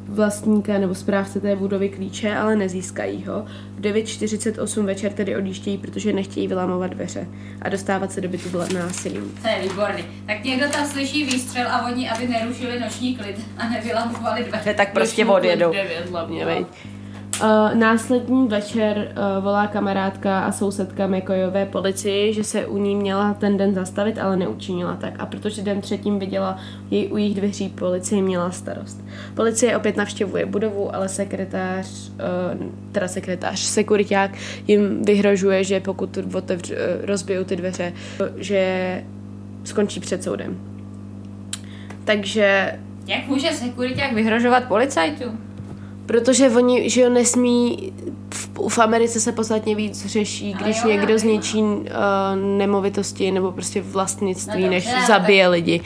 vlastníka 0.10 0.78
nebo 0.78 0.95
správce 0.95 1.39
té 1.39 1.56
budovy 1.56 1.89
klíče, 1.89 2.36
ale 2.36 2.56
nezískají 2.56 3.26
ho. 3.26 3.45
V 3.76 3.82
9.48 3.82 4.86
večer 4.86 5.13
tedy 5.13 5.36
odjíždějí, 5.36 5.78
protože 5.78 6.13
nechtějí 6.13 6.48
vylámovat 6.48 6.88
dveře 6.88 7.28
a 7.62 7.69
dostávat 7.69 8.12
se 8.12 8.22
do 8.22 8.30
bytu 8.30 8.50
násilím. 8.74 9.34
To 9.41 9.48
je 9.48 9.69
výborný. 9.69 10.04
Tak 10.26 10.43
někdo 10.43 10.69
tam 10.69 10.88
slyší 10.88 11.26
výstřel 11.26 11.67
a 11.67 11.88
oni, 11.88 12.10
aby 12.10 12.28
nerušili 12.28 12.80
noční 12.80 13.15
klid 13.15 13.36
a 13.58 13.69
nevylamovali 13.69 14.43
dveře, 14.43 14.74
tak 14.74 14.93
prostě 14.93 15.26
odjedou. 15.26 15.72
9 15.72 16.10
hlavně, 16.10 16.45
veď. 16.45 16.67
Uh, 17.43 17.75
následní 17.75 18.47
večer 18.47 18.97
uh, 18.97 19.43
volá 19.43 19.67
kamarádka 19.67 20.39
a 20.39 20.52
sousedka 20.52 21.08
Mekojové 21.08 21.65
policii, 21.65 22.34
že 22.34 22.43
se 22.43 22.65
u 22.65 22.78
ní 22.78 22.95
měla 22.95 23.34
ten 23.34 23.58
den 23.58 23.73
zastavit, 23.73 24.17
ale 24.17 24.38
neučinila 24.38 24.95
tak. 24.95 25.13
A 25.19 25.25
protože 25.25 25.62
den 25.62 25.82
předtím 25.82 26.19
viděla 26.19 26.58
jej 26.91 27.12
u 27.12 27.17
jejich 27.17 27.36
dveří, 27.36 27.69
policie 27.69 28.21
měla 28.21 28.52
starost. 28.52 29.06
Policie 29.36 29.78
opět 29.78 29.97
navštěvuje 29.97 30.45
budovu, 30.45 30.95
ale 30.95 31.10
sekretář, 31.10 32.10
uh, 32.10 32.67
teda 32.91 33.08
sekretář, 33.08 33.60
sekuriták 33.60 34.32
jim 34.67 35.04
vyhrožuje, 35.04 35.63
že 35.63 35.80
pokud 35.80 36.17
otevř, 36.34 36.71
uh, 36.71 36.78
rozbijou 37.02 37.43
ty 37.43 37.56
dveře, 37.56 37.93
že 38.38 39.04
skončí 39.63 39.99
před 39.99 40.23
soudem. 40.23 40.58
Takže 42.04 42.80
Jak 43.08 43.28
může 43.28 43.52
sekuriták 43.52 44.13
vyhrožovat 44.13 44.63
policajtům? 44.63 45.49
Protože 46.10 46.50
oni, 46.50 46.89
že 46.89 47.02
jo, 47.02 47.10
nesmí, 47.10 47.93
v, 48.34 48.69
v 48.69 48.80
Americe 48.80 49.19
se 49.19 49.32
podstatně 49.32 49.76
víc 49.76 50.06
řeší, 50.06 50.54
Ale 50.54 50.63
když 50.63 50.84
jo, 50.84 50.89
někdo 50.89 51.13
jo, 51.13 51.19
zničí 51.19 51.63
uh, 51.63 51.86
nemovitosti 52.58 53.32
nebo 53.32 53.52
prostě 53.52 53.82
vlastnictví, 53.82 54.63
No 54.63 54.69
než 54.69 54.84
dobře, 54.84 54.98
ale 54.98 55.08
zabije 55.08 55.48
lidi. 55.48 55.82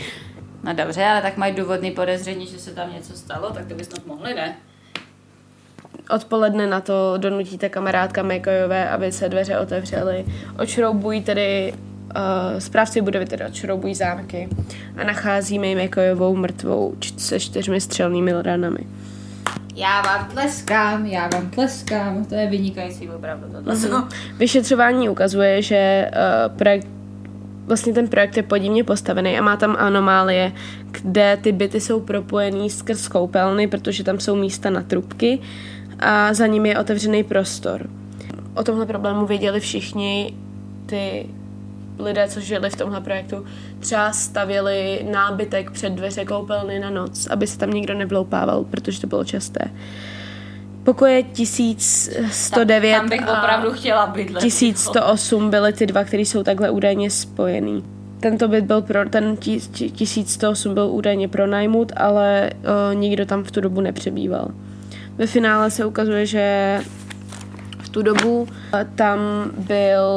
No 0.63 0.73
dobře, 0.73 1.05
ale 1.05 1.21
tak 1.21 1.38
mají 1.38 1.53
důvodný 1.55 1.91
podezření, 1.91 2.47
že 2.47 2.59
se 2.59 2.71
tam 2.71 2.93
něco 2.93 3.13
stalo, 3.13 3.51
tak 3.51 3.65
to 3.65 3.75
by 3.75 3.83
snad 3.83 4.05
mohli, 4.05 4.33
ne? 4.33 4.57
Odpoledne 6.09 6.67
na 6.67 6.81
to 6.81 7.13
donutíte 7.17 7.69
kamarádka 7.69 8.23
Mekojové, 8.23 8.89
aby 8.89 9.12
se 9.12 9.29
dveře 9.29 9.59
otevřely. 9.59 10.25
Odšroubují 10.59 11.21
tedy, 11.21 11.73
uh, 11.73 12.59
správci 12.59 13.01
budovy 13.01 13.25
tedy 13.25 13.45
odšroubují 13.45 13.95
zámky 13.95 14.49
a 14.97 15.03
nachází 15.03 15.59
May 15.59 15.75
Mekojovou 15.75 16.36
mrtvou 16.36 16.95
se 17.17 17.39
čtyřmi 17.39 17.81
střelnými 17.81 18.33
ranami. 18.41 18.79
Já 19.75 20.01
vám 20.01 20.25
tleskám, 20.25 21.05
já 21.05 21.27
vám 21.27 21.49
tleskám, 21.49 22.25
to 22.25 22.36
je 22.36 22.47
vynikající 22.49 23.09
opravdu 23.09 23.47
tohle. 23.51 23.75
Mhm. 23.75 24.09
Vyšetřování 24.38 25.09
ukazuje, 25.09 25.62
že 25.62 26.12
uh, 26.15 26.57
projekt, 26.57 26.88
vlastně 27.65 27.93
ten 27.93 28.07
projekt 28.07 28.38
je 28.38 28.43
podivně 28.43 28.83
postavený 28.83 29.39
a 29.39 29.41
má 29.41 29.57
tam 29.57 29.75
anomálie, 29.79 30.51
kde 30.91 31.38
ty 31.41 31.51
byty 31.51 31.81
jsou 31.81 31.99
propojený 31.99 32.69
skrz 32.69 33.07
koupelny, 33.07 33.67
protože 33.67 34.03
tam 34.03 34.19
jsou 34.19 34.36
místa 34.36 34.69
na 34.69 34.81
trubky 34.81 35.39
a 35.99 36.33
za 36.33 36.47
nimi 36.47 36.69
je 36.69 36.79
otevřený 36.79 37.23
prostor. 37.23 37.89
O 38.55 38.63
tomhle 38.63 38.86
problému 38.86 39.25
věděli 39.25 39.59
všichni 39.59 40.33
ty 40.86 41.25
lidé, 41.99 42.27
co 42.27 42.39
žili 42.39 42.69
v 42.69 42.75
tomhle 42.75 43.01
projektu, 43.01 43.45
třeba 43.79 44.13
stavěli 44.13 45.06
nábytek 45.12 45.71
před 45.71 45.89
dveře 45.89 46.25
koupelny 46.25 46.79
na 46.79 46.89
noc, 46.89 47.27
aby 47.27 47.47
se 47.47 47.58
tam 47.58 47.71
nikdo 47.71 47.93
nevloupával, 47.93 48.63
protože 48.63 49.01
to 49.01 49.08
bylo 49.08 49.23
časté. 49.23 49.60
Pokoje 50.84 51.23
1109 51.23 52.91
Tam 52.91 53.10
bych 53.10 53.27
a 53.27 53.41
opravdu 53.41 53.71
chtěla 53.71 54.08
bydlet. 54.08 54.43
1108 54.43 55.49
byly 55.49 55.73
ty 55.73 55.86
dva, 55.86 56.03
které 56.03 56.21
jsou 56.23 56.43
takhle 56.43 56.69
údajně 56.69 57.10
spojený. 57.10 57.84
Tento 58.19 58.47
byt 58.47 58.65
byl 58.65 58.82
pro, 58.82 59.10
ten 59.10 59.38
ti- 59.38 59.60
ti- 59.60 59.91
1108 59.91 60.73
byl 60.73 60.88
údajně 60.88 61.27
pronajmut, 61.27 61.91
ale 61.95 62.49
uh, 62.53 62.95
nikdo 62.99 63.25
tam 63.25 63.43
v 63.43 63.51
tu 63.51 63.62
dobu 63.62 63.82
nepřebýval. 63.82 64.47
Ve 65.17 65.27
finále 65.27 65.71
se 65.71 65.86
ukazuje, 65.86 66.25
že 66.25 66.79
v 67.79 67.89
tu 67.89 68.01
dobu 68.01 68.41
uh, 68.41 68.47
tam 68.95 69.19
byl 69.58 70.08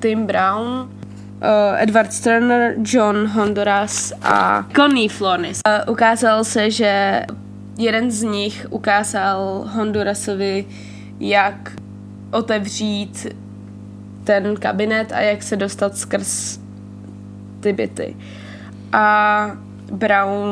Tim 0.00 0.26
Brown, 0.26 0.62
uh, 0.62 1.82
Edward 1.82 2.12
Sterner, 2.12 2.74
John 2.82 3.26
Honduras 3.26 4.12
a 4.22 4.66
Connie 4.76 5.08
Flornis. 5.08 5.60
Uh, 5.68 5.92
ukázalo 5.92 6.44
se, 6.44 6.70
že 6.70 7.22
jeden 7.78 8.10
z 8.10 8.22
nich 8.22 8.66
ukázal 8.70 9.64
Hondurasovi, 9.72 10.66
jak 11.20 11.72
otevřít 12.30 13.26
ten 14.24 14.56
kabinet 14.56 15.12
a 15.12 15.20
jak 15.20 15.42
se 15.42 15.56
dostat 15.56 15.96
skrz 15.96 16.58
ty 17.60 17.72
byty. 17.72 18.16
A 18.92 19.50
Brown 19.92 20.48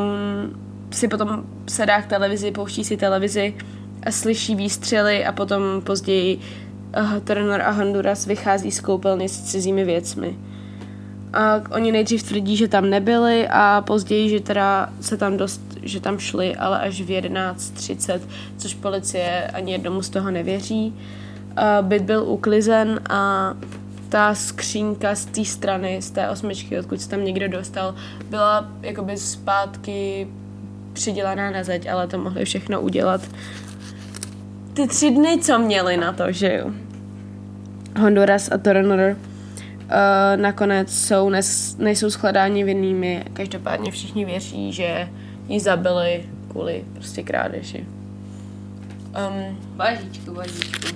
si 0.91 1.07
potom 1.07 1.43
sedá 1.67 2.01
k 2.01 2.07
televizi, 2.07 2.51
pouští 2.51 2.83
si 2.83 2.97
televizi 2.97 3.53
a 4.05 4.11
slyší 4.11 4.55
výstřely 4.55 5.25
a 5.25 5.31
potom 5.31 5.81
později 5.83 6.39
uh, 7.01 7.19
Turner 7.19 7.61
a 7.61 7.71
Honduras 7.71 8.25
vychází 8.25 8.71
z 8.71 8.79
koupelny 8.79 9.29
s 9.29 9.41
cizími 9.43 9.83
věcmi. 9.83 10.37
A 11.33 11.61
oni 11.71 11.91
nejdřív 11.91 12.23
tvrdí, 12.23 12.57
že 12.57 12.67
tam 12.67 12.89
nebyli 12.89 13.47
a 13.47 13.83
později, 13.87 14.29
že 14.29 14.39
teda 14.39 14.89
se 15.01 15.17
tam 15.17 15.37
dost, 15.37 15.61
že 15.81 15.99
tam 15.99 16.19
šli, 16.19 16.55
ale 16.55 16.79
až 16.79 17.01
v 17.01 17.09
11.30, 17.09 18.19
což 18.57 18.73
policie 18.73 19.47
ani 19.53 19.71
jednomu 19.71 20.01
z 20.01 20.09
toho 20.09 20.31
nevěří. 20.31 20.95
A 21.55 21.81
byt 21.81 22.03
byl 22.03 22.23
uklizen 22.23 22.99
a 23.09 23.53
ta 24.09 24.35
skřínka 24.35 25.15
z 25.15 25.25
té 25.25 25.45
strany, 25.45 26.01
z 26.01 26.11
té 26.11 26.29
osmičky, 26.29 26.79
odkud 26.79 27.01
se 27.01 27.09
tam 27.09 27.25
někdo 27.25 27.47
dostal, 27.47 27.95
byla 28.29 28.69
jakoby 28.81 29.17
zpátky 29.17 30.27
přidělaná 30.93 31.51
na 31.51 31.63
zeď, 31.63 31.87
ale 31.89 32.07
to 32.07 32.17
mohli 32.17 32.45
všechno 32.45 32.81
udělat 32.81 33.21
ty 34.73 34.87
tři 34.87 35.11
dny, 35.11 35.37
co 35.41 35.59
měli 35.59 35.97
na 35.97 36.13
to, 36.13 36.31
že 36.31 36.53
jo. 36.53 36.71
Honduras 37.99 38.49
a 38.51 38.57
Turner 38.57 39.15
uh, 39.17 40.41
nakonec 40.41 40.93
jsou, 40.93 41.29
nes, 41.29 41.77
nejsou 41.77 42.09
shledáni 42.09 42.63
vinnými, 42.63 43.25
každopádně 43.33 43.91
všichni 43.91 44.25
věří, 44.25 44.73
že 44.73 45.09
ji 45.47 45.59
zabili 45.59 46.25
kvůli 46.51 46.83
prostě 46.93 47.23
krádeži. 47.23 47.85
Um, 49.29 49.57
Važičku, 49.75 50.33
važičku. 50.33 50.87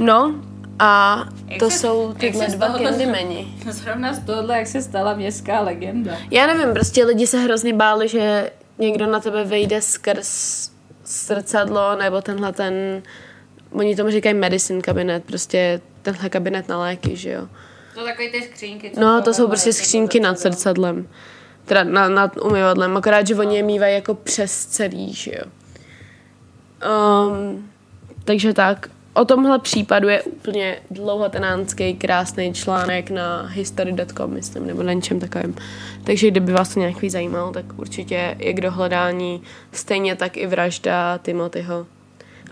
no 0.00 0.34
a 0.78 1.18
Jak 1.48 1.58
to 1.58 1.70
se- 1.70 1.78
jsou 1.78 2.12
tyhle 2.18 2.46
dva 2.48 2.78
Candymani. 2.78 3.46
Zrovna 3.70 4.12
z 4.12 4.18
tohohle, 4.18 4.58
jak 4.58 4.66
se 4.66 4.82
stala 4.82 5.14
městská 5.14 5.60
legenda. 5.60 6.12
Já 6.30 6.46
nevím, 6.46 6.74
prostě 6.74 7.04
lidi 7.04 7.26
se 7.26 7.38
hrozně 7.38 7.72
báli, 7.74 8.08
že 8.08 8.50
někdo 8.78 9.06
na 9.06 9.20
tebe 9.20 9.44
vejde 9.44 9.80
skrz 9.82 10.70
srdcadlo, 11.04 11.96
nebo 11.96 12.22
tenhle 12.22 12.52
ten, 12.52 12.74
oni 13.72 13.96
tomu 13.96 14.10
říkají 14.10 14.34
medicine 14.34 14.80
kabinet, 14.80 15.24
prostě 15.24 15.80
tenhle 16.04 16.28
kabinet 16.28 16.68
na 16.68 16.78
léky, 16.78 17.16
že 17.16 17.30
jo. 17.30 17.48
To 17.94 18.04
takový 18.04 18.28
ty 18.32 18.42
skřínky. 18.42 18.90
co 18.90 19.00
No, 19.00 19.06
to 19.06 19.16
takhle 19.16 19.34
jsou 19.34 19.48
prostě 19.48 19.72
skřínky 19.72 20.20
nad 20.20 20.38
zrcadlo. 20.38 20.52
srdcadlem. 20.52 21.08
Teda 21.64 21.84
na, 21.84 22.08
nad 22.08 22.36
umyvadlem, 22.36 22.96
akorát, 22.96 23.26
že 23.26 23.34
oni 23.34 23.56
je 23.56 23.62
mývají 23.62 23.94
jako 23.94 24.14
přes 24.14 24.66
celý, 24.66 25.14
že 25.14 25.30
jo. 25.30 25.44
Um, 27.28 27.70
takže 28.24 28.52
tak. 28.52 28.90
O 29.14 29.24
tomhle 29.24 29.58
případu 29.58 30.08
je 30.08 30.22
úplně 30.22 30.80
dlouhotenánský 30.90 31.94
krásný 31.94 32.54
článek 32.54 33.10
na 33.10 33.42
history.com, 33.46 34.30
myslím, 34.30 34.66
nebo 34.66 34.82
na 34.82 34.92
něčem 34.92 35.20
takovém. 35.20 35.54
Takže 36.04 36.30
kdyby 36.30 36.52
vás 36.52 36.74
to 36.74 36.80
nějak 36.80 37.04
zajímalo, 37.08 37.52
tak 37.52 37.64
určitě 37.76 38.36
je 38.38 38.52
k 38.52 38.60
dohledání. 38.60 39.42
Stejně 39.72 40.16
tak 40.16 40.36
i 40.36 40.46
vražda 40.46 41.18
Timothyho. 41.18 41.86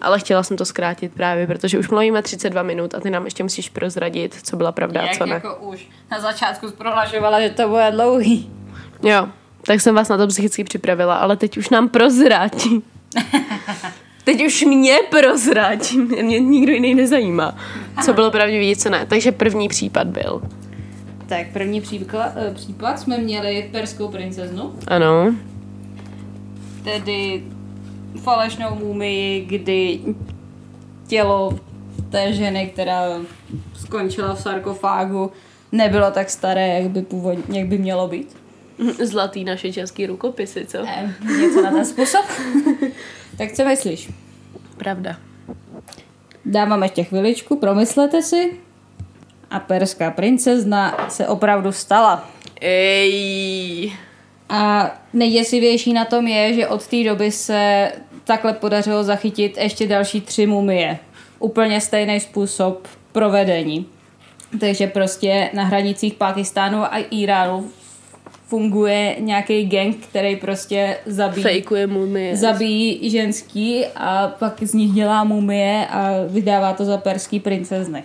Ale 0.03 0.19
chtěla 0.19 0.43
jsem 0.43 0.57
to 0.57 0.65
zkrátit 0.65 1.13
právě, 1.15 1.47
protože 1.47 1.79
už 1.79 1.89
mluvíme 1.89 2.23
32 2.23 2.63
minut 2.63 2.95
a 2.95 3.01
ty 3.01 3.11
nám 3.11 3.25
ještě 3.25 3.43
musíš 3.43 3.69
prozradit, 3.69 4.39
co 4.43 4.57
byla 4.57 4.73
pravda 4.73 5.01
a 5.01 5.05
Jak 5.05 5.19
co 5.19 5.27
ne. 5.27 5.35
jako 5.35 5.57
už 5.57 5.89
na 6.11 6.21
začátku 6.21 6.71
prohlašovala, 6.71 7.41
že 7.41 7.51
to 7.51 7.69
bude 7.69 7.91
dlouhý. 7.91 8.51
Jo, 9.03 9.29
tak 9.67 9.81
jsem 9.81 9.95
vás 9.95 10.09
na 10.09 10.17
to 10.17 10.27
psychicky 10.27 10.65
připravila, 10.65 11.15
ale 11.17 11.37
teď 11.37 11.57
už 11.57 11.71
nám 11.71 11.89
prozrať. 11.89 12.53
Teď 14.25 14.47
už 14.47 14.63
mě 14.63 14.97
prozrať. 15.11 15.93
Mě 15.93 16.41
nikdo 16.41 16.73
jiný 16.73 16.95
nezajímá, 16.95 17.57
co 18.05 18.13
bylo 18.13 18.31
pravdivý, 18.31 18.77
co 18.77 18.91
ne. 18.91 19.07
Takže 19.07 19.33
první 19.33 19.69
případ 19.69 20.07
byl. 20.07 20.43
Tak 21.27 21.47
první 21.53 21.81
příklad, 21.81 22.33
eh, 22.37 22.55
případ 22.55 23.01
jsme 23.01 23.19
měli 23.19 23.69
perskou 23.73 24.09
princeznu, 24.09 24.75
Ano. 24.89 25.35
tedy 26.85 27.43
falešnou 28.21 28.75
mumii, 28.75 29.45
kdy 29.45 30.01
tělo 31.07 31.59
té 32.11 32.33
ženy, 32.33 32.67
která 32.67 33.03
skončila 33.75 34.35
v 34.35 34.41
sarkofágu, 34.41 35.33
nebylo 35.73 36.11
tak 36.11 36.31
staré, 36.31 36.69
jak 36.69 36.91
by, 36.91 37.03
původně, 37.03 37.59
jak 37.59 37.69
by 37.69 37.79
mělo 37.79 38.09
být. 38.09 38.37
Zlatý 39.05 39.45
naše 39.45 39.73
český 39.73 40.07
rukopisy, 40.07 40.67
co? 40.67 40.83
Ne, 40.83 41.15
něco 41.41 41.63
na 41.63 41.71
ten 41.71 41.85
způsob. 41.85 42.25
tak 43.39 43.53
co 43.53 43.65
myslíš? 43.65 44.11
Pravda. 44.77 45.17
Dávám 46.45 46.83
ještě 46.83 47.05
chviličku, 47.05 47.57
promyslete 47.57 48.23
si. 48.23 48.53
A 49.51 49.61
perská 49.61 50.11
princezna 50.11 51.07
se 51.09 51.29
opravdu 51.29 51.73
stala. 51.73 52.29
Ej. 52.61 53.93
A 54.53 54.91
nejděsivější 55.13 55.93
na 55.93 56.05
tom 56.05 56.27
je, 56.27 56.55
že 56.55 56.69
od 56.69 56.87
té 56.87 57.05
doby 57.05 57.31
se 57.31 57.93
takhle 58.25 58.53
podařilo 58.53 59.05
zachytit 59.05 59.57
ještě 59.57 59.87
další 59.87 60.21
tři 60.21 60.47
mumie. 60.47 60.99
Úplně 61.39 61.81
stejný 61.81 62.21
způsob 62.21 62.89
provedení. 63.13 63.87
Takže 64.61 64.87
prostě 64.87 65.51
na 65.53 65.65
hranicích 65.65 66.15
Pakistánu 66.15 66.79
a 66.79 66.99
Iránu 67.11 67.71
funguje 68.47 69.17
nějaký 69.19 69.65
gang, 69.67 69.97
který 69.97 70.37
prostě 70.37 70.97
zabíjí, 71.07 71.43
Fejkuje 71.43 71.87
mumie. 71.87 72.37
zabíjí 72.37 73.11
ženský 73.11 73.85
a 73.97 74.29
pak 74.39 74.63
z 74.63 74.75
nich 74.75 74.91
dělá 74.91 75.25
mumie 75.25 75.87
a 75.91 76.11
vydává 76.29 76.73
to 76.73 76.85
za 76.85 76.97
perský 76.97 77.41
princezny. 77.41 78.05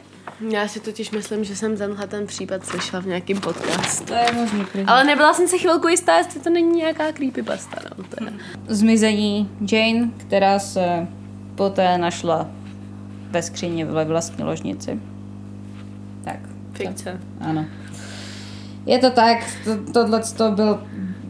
Já 0.49 0.67
si 0.67 0.79
totiž 0.79 1.11
myslím, 1.11 1.43
že 1.43 1.55
jsem 1.55 1.77
tenhle 1.77 2.07
ten 2.07 2.27
případ 2.27 2.65
slyšela 2.65 3.01
v 3.01 3.05
nějakém 3.05 3.41
podcastu. 3.41 4.05
To 4.05 4.13
je 4.13 4.31
možný. 4.33 4.65
Ale 4.87 5.03
nebyla 5.03 5.33
jsem 5.33 5.47
si 5.47 5.59
chvilku 5.59 5.87
jistá, 5.87 6.17
jestli 6.17 6.39
to 6.39 6.49
není 6.49 6.77
nějaká 6.77 7.11
creepypasta, 7.11 7.77
no. 7.97 8.03
Teda. 8.03 8.31
Zmizení 8.67 9.49
Jane, 9.71 10.09
která 10.17 10.59
se 10.59 11.07
poté 11.55 11.97
našla 11.97 12.49
ve 13.31 13.41
skříni 13.41 13.85
ve 13.85 14.05
vlastní 14.05 14.43
ložnici. 14.43 14.99
Tak. 16.23 16.39
Fikce. 16.73 17.19
Ano. 17.41 17.65
Je 18.85 18.99
to 18.99 19.11
tak, 19.11 19.37
to, 19.63 19.93
tohle 19.93 20.21
to 20.37 20.51
byl 20.51 20.83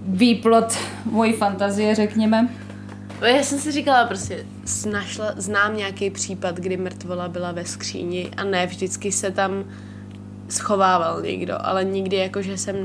výplot 0.08 0.78
mojí 1.06 1.34
fantazie, 1.34 1.96
řekněme. 1.96 2.50
Já 3.22 3.44
jsem 3.44 3.60
si 3.60 3.72
říkala 3.72 4.06
prostě, 4.06 4.46
našla, 4.86 5.34
znám 5.36 5.78
nějaký 5.78 6.10
případ, 6.10 6.56
kdy 6.56 6.78
mrtvola 6.78 7.28
byla 7.28 7.52
ve 7.52 7.66
skříni 7.66 8.32
a 8.38 8.44
ne 8.44 8.68
vždycky 8.68 9.12
se 9.12 9.32
tam 9.32 9.66
schovával 10.50 11.22
někdo, 11.22 11.54
ale 11.60 11.84
nikdy 11.84 12.18
jako, 12.18 12.42
že 12.42 12.58
jsem, 12.58 12.76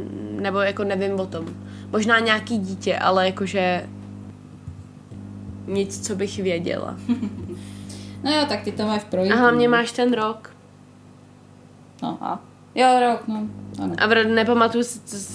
nebo 0.41 0.59
jako 0.59 0.85
nevím 0.85 1.21
o 1.21 1.27
tom. 1.27 1.47
Možná 1.93 2.19
nějaký 2.19 2.59
dítě, 2.59 2.99
ale 2.99 3.27
jakože 3.27 3.89
nic, 5.67 6.07
co 6.07 6.17
bych 6.17 6.39
věděla. 6.39 6.97
No 8.23 8.31
jo, 8.31 8.47
tak 8.49 8.63
ty 8.63 8.73
to 8.73 8.87
máš 8.87 9.05
projít. 9.05 9.33
A 9.33 9.37
hlavně 9.37 9.69
máš 9.69 9.93
ten 9.93 10.13
rok. 10.13 10.57
No 12.03 12.19
a 12.21 12.41
jo, 12.75 13.01
rok, 13.01 13.29
no. 13.29 13.49
Ano. 13.83 13.95
A 13.99 14.07
nepamatuju, 14.25 14.85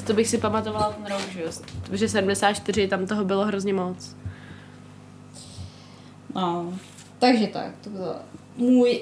to 0.07 0.13
bych 0.13 0.27
si 0.27 0.37
pamatovala 0.37 0.91
ten 0.91 1.05
rok, 1.05 1.21
že 1.29 1.41
jo. 1.41 1.51
Protože 1.83 2.09
74, 2.09 2.87
tam 2.87 3.05
toho 3.05 3.25
bylo 3.25 3.45
hrozně 3.45 3.73
moc. 3.73 4.15
No. 6.35 6.73
Takže 7.19 7.47
tak, 7.47 7.71
to 7.83 7.89
byl 7.89 8.15
můj 8.57 8.99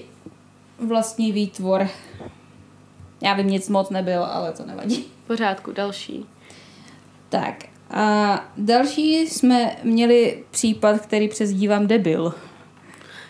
vlastní 0.80 1.32
výtvor. 1.32 1.88
Já 3.22 3.34
vím, 3.34 3.48
nic 3.48 3.70
moc 3.70 3.90
nebyl, 3.90 4.24
ale 4.24 4.52
to 4.52 4.66
nevadí. 4.66 5.06
V 5.24 5.28
pořádku, 5.28 5.72
další. 5.72 6.26
Tak 7.30 7.56
a 7.90 8.46
další 8.58 9.18
jsme 9.18 9.76
měli 9.84 10.44
případ, 10.52 11.02
který 11.02 11.28
přezdívám 11.28 11.88
debil. 11.88 12.34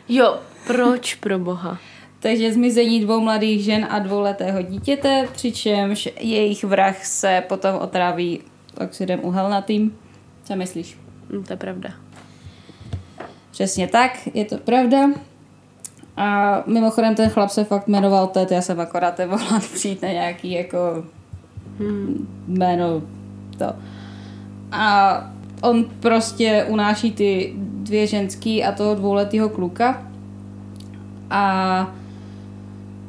Jo, 0.10 0.40
proč 0.68 1.16
pro 1.16 1.40
boha? 1.40 1.78
Takže 2.20 2.54
zmizení 2.54 3.00
dvou 3.00 3.20
mladých 3.20 3.64
žen 3.64 3.88
a 3.90 4.00
dvouletého 4.00 4.62
dítěte, 4.62 5.28
přičemž 5.34 6.10
jejich 6.20 6.64
vrah 6.64 7.06
se 7.06 7.44
potom 7.48 7.76
otráví 7.76 8.42
oxidem 8.86 9.20
uhelnatým. 9.24 9.98
Co 10.44 10.56
myslíš? 10.56 10.98
Hm, 11.30 11.44
to 11.44 11.54
je 11.54 11.58
pravda. 11.58 11.90
Přesně 13.56 13.88
tak, 13.88 14.12
je 14.34 14.46
to 14.46 14.58
pravda. 14.58 14.98
A 16.18 16.64
mimochodem 16.66 17.16
ten 17.16 17.30
chlap 17.30 17.50
se 17.50 17.64
fakt 17.64 17.88
jmenoval 17.88 18.28
Ted, 18.28 18.52
já 18.52 18.62
jsem 18.62 18.80
akorát 18.80 19.20
volal 19.26 19.60
přijít 19.74 20.02
na 20.02 20.10
nějaký 20.10 20.52
jako 20.52 21.04
Hmm. 21.80 22.28
jméno 22.48 23.02
to. 23.58 23.66
A 24.72 25.16
on 25.62 25.86
prostě 26.00 26.66
unáší 26.70 27.12
ty 27.12 27.54
dvě 27.58 28.08
ženský 28.08 28.64
a 28.64 28.72
toho 28.72 28.96
dvouletého 28.96 29.50
kluka. 29.50 30.08
A 31.30 31.94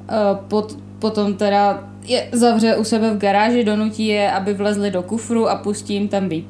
e, 0.08 0.38
pot, 0.48 0.78
potom 0.98 1.34
teda 1.34 1.90
je 2.04 2.28
zavře 2.32 2.76
u 2.76 2.84
sebe 2.84 3.14
v 3.14 3.18
garáži, 3.18 3.64
donutí 3.64 4.06
je, 4.06 4.32
aby 4.32 4.54
vlezli 4.54 4.90
do 4.90 5.02
kufru 5.02 5.48
a 5.48 5.56
pustí 5.56 5.94
jim 5.94 6.08
tam 6.08 6.28
být, 6.28 6.46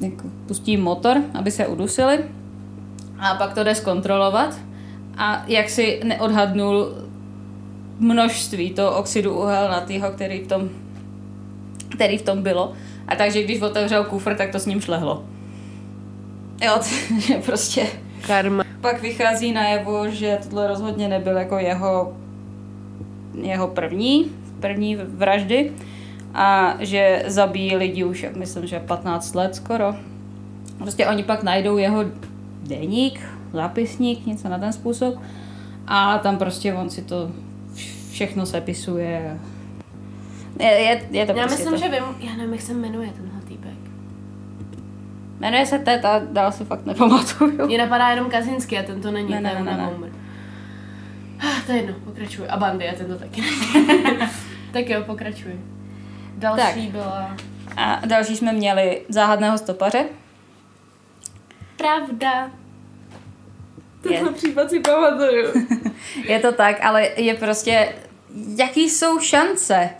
jako, 0.00 0.28
pustí 0.46 0.70
jim 0.70 0.82
motor, 0.82 1.16
aby 1.34 1.50
se 1.50 1.66
udusili. 1.66 2.18
A 3.22 3.34
pak 3.34 3.54
to 3.54 3.64
jde 3.64 3.74
zkontrolovat. 3.74 4.58
A 5.18 5.44
jak 5.46 5.70
si 5.70 6.00
neodhadnul 6.04 6.94
množství 7.98 8.70
toho 8.70 8.96
oxidu 8.96 9.34
uhelnatého, 9.34 10.10
který 10.10 10.38
v 10.38 10.46
tom 10.46 10.68
který 11.94 12.18
v 12.18 12.22
tom 12.22 12.42
bylo. 12.42 12.72
A 13.08 13.16
takže 13.16 13.42
když 13.42 13.60
otevřel 13.60 14.04
kufr, 14.04 14.34
tak 14.34 14.52
to 14.52 14.58
s 14.58 14.66
ním 14.66 14.80
šlehlo. 14.80 15.24
Jo, 16.64 16.80
že 17.18 17.34
prostě 17.34 17.86
Karma. 18.26 18.64
pak 18.80 19.02
vychází 19.02 19.52
najevo, 19.52 20.10
že 20.10 20.38
tohle 20.42 20.68
rozhodně 20.68 21.08
nebyl 21.08 21.36
jako 21.36 21.58
jeho, 21.58 22.16
jeho 23.42 23.68
první, 23.68 24.30
první 24.60 24.96
vraždy 24.96 25.72
a 26.34 26.76
že 26.80 27.22
zabíjí 27.26 27.76
lidi 27.76 28.04
už, 28.04 28.22
jak 28.22 28.36
myslím, 28.36 28.66
že 28.66 28.80
15 28.80 29.34
let 29.34 29.54
skoro. 29.54 29.94
Prostě 30.78 31.06
oni 31.06 31.22
pak 31.22 31.42
najdou 31.42 31.76
jeho 31.76 32.04
deník, 32.62 33.20
zápisník, 33.52 34.26
něco 34.26 34.48
na 34.48 34.58
ten 34.58 34.72
způsob 34.72 35.14
a 35.86 36.18
tam 36.18 36.38
prostě 36.38 36.74
on 36.74 36.90
si 36.90 37.02
to 37.02 37.30
všechno 38.10 38.46
sepisuje. 38.46 39.40
Je, 40.60 40.66
je, 40.66 41.02
je 41.10 41.26
to 41.26 41.32
Já 41.32 41.46
prostě 41.46 41.64
myslím, 41.64 41.70
to. 41.72 41.78
že 41.78 41.88
vím, 41.88 42.30
já 42.30 42.36
nevím, 42.36 42.52
jak 42.52 42.62
se 42.62 42.74
jmenuje 42.74 43.08
tenhle 43.16 43.40
týpek. 43.40 43.74
Jmenuje 45.40 45.66
se 45.66 45.78
Ted 45.78 46.04
a 46.04 46.18
dál 46.32 46.52
si 46.52 46.64
fakt 46.64 46.86
nepamatuju. 46.86 47.66
Mě 47.66 47.78
napadá 47.78 48.08
jenom 48.08 48.30
Kazinský 48.30 48.78
a 48.78 48.82
ten 48.82 49.00
to 49.00 49.10
není, 49.10 49.30
Ne, 49.30 49.40
ne, 49.40 49.54
ne, 49.54 49.76
ne, 49.76 49.84
Baumer. 49.90 50.10
Ah, 51.40 51.62
To 51.66 51.72
je 51.72 51.78
jedno, 51.78 51.94
pokračuj. 52.04 52.44
A 52.48 52.56
Bandy 52.56 52.88
a 52.88 52.94
ten 52.94 53.06
to 53.06 53.18
taky 53.18 53.42
tak 54.72 54.88
jo, 54.88 55.02
pokračuj. 55.06 55.52
Další 56.36 56.62
Tak. 56.62 56.90
byla... 56.92 57.36
A 57.76 58.06
další 58.06 58.36
jsme 58.36 58.52
měli 58.52 59.00
záhadného 59.08 59.58
stopaře. 59.58 60.04
Pravda. 61.82 62.50
Tenhle 64.02 64.32
případ 64.32 64.70
si 64.70 64.80
pamatuju. 64.80 65.46
Je 66.28 66.38
to 66.38 66.52
tak, 66.52 66.76
ale 66.84 67.08
je 67.16 67.34
prostě, 67.34 67.94
jaký 68.56 68.90
jsou 68.90 69.18
šance, 69.18 69.90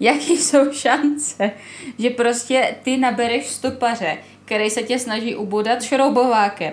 jaký 0.00 0.36
jsou 0.36 0.72
šance, 0.72 1.50
že 1.98 2.10
prostě 2.10 2.76
ty 2.82 2.96
nabereš 2.96 3.46
stopaře, 3.46 4.18
který 4.44 4.70
se 4.70 4.82
tě 4.82 4.98
snaží 4.98 5.36
ubodat 5.36 5.82
šroubovákem. 5.82 6.72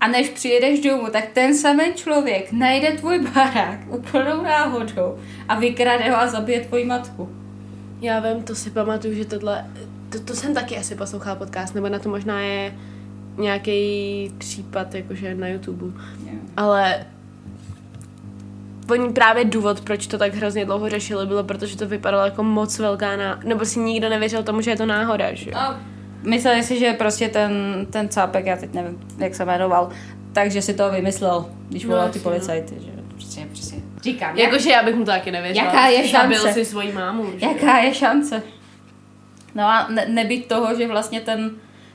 A 0.00 0.08
než 0.08 0.28
přijedeš 0.28 0.80
domů, 0.80 1.06
tak 1.10 1.26
ten 1.32 1.56
samý 1.56 1.92
člověk 1.94 2.52
najde 2.52 2.92
tvůj 2.92 3.18
barák 3.18 3.80
úplnou 3.88 4.42
náhodou 4.42 5.18
a 5.48 5.58
vykrade 5.58 6.10
ho 6.10 6.16
a 6.16 6.26
zabije 6.26 6.60
tvoji 6.60 6.84
matku. 6.84 7.28
Já 8.00 8.20
vím, 8.20 8.42
to 8.42 8.54
si 8.54 8.70
pamatuju, 8.70 9.14
že 9.14 9.24
tohle, 9.24 9.70
to, 10.08 10.20
to 10.20 10.34
jsem 10.34 10.54
taky 10.54 10.76
asi 10.76 10.94
poslouchala 10.94 11.36
podcast, 11.36 11.74
nebo 11.74 11.88
na 11.88 11.98
to 11.98 12.08
možná 12.08 12.40
je 12.40 12.74
nějaký 13.36 14.30
případ, 14.38 14.94
jakože 14.94 15.34
na 15.34 15.48
YouTube. 15.48 16.00
Ale 16.56 17.04
oni 18.90 19.12
právě 19.12 19.44
důvod, 19.44 19.80
proč 19.80 20.06
to 20.06 20.18
tak 20.18 20.34
hrozně 20.34 20.64
dlouho 20.64 20.88
řešili, 20.88 21.26
bylo 21.26 21.44
protože 21.44 21.76
to 21.76 21.86
vypadalo 21.88 22.24
jako 22.24 22.42
moc 22.42 22.78
velká 22.78 23.16
ná... 23.16 23.40
nebo 23.44 23.64
si 23.64 23.80
nikdo 23.80 24.08
nevěřil 24.08 24.42
tomu, 24.42 24.60
že 24.60 24.70
je 24.70 24.76
to 24.76 24.86
náhoda, 24.86 25.34
že 25.34 25.50
jo? 25.50 25.56
A 25.56 25.80
mysleli 26.22 26.62
si, 26.62 26.78
že 26.78 26.92
prostě 26.92 27.28
ten, 27.28 27.52
ten 27.90 28.08
cápek, 28.08 28.46
já 28.46 28.56
teď 28.56 28.74
nevím, 28.74 29.00
jak 29.18 29.34
se 29.34 29.44
jmenoval, 29.44 29.88
takže 30.32 30.62
si 30.62 30.74
to 30.74 30.90
vymyslel, 30.90 31.46
když 31.68 31.84
No, 31.84 31.90
volal 31.90 32.04
ty 32.08 32.18
jasně, 32.18 32.22
policajty, 32.30 32.74
že 32.84 32.90
prostě, 33.14 33.46
prostě. 33.46 33.76
Říkám, 34.02 34.36
jak, 34.36 34.52
Jakože 34.52 34.70
já 34.70 34.82
bych 34.82 34.94
mu 34.94 35.04
to 35.04 35.10
taky 35.10 35.30
nevěřila. 35.30 35.66
Jaká 35.66 35.86
je 35.86 36.08
Zabil 36.08 36.38
šance? 36.38 36.52
si 36.54 36.64
svoji 36.64 36.92
mámu, 36.92 37.26
že? 37.38 37.46
jaká 37.46 37.78
je 37.78 37.94
šance? 37.94 38.42
No 39.54 39.64
a 39.64 39.88
ne, 39.88 40.06
nebyt 40.08 40.46
toho, 40.46 40.74
že 40.74 40.88
vlastně 40.88 41.20
ten, 41.20 41.50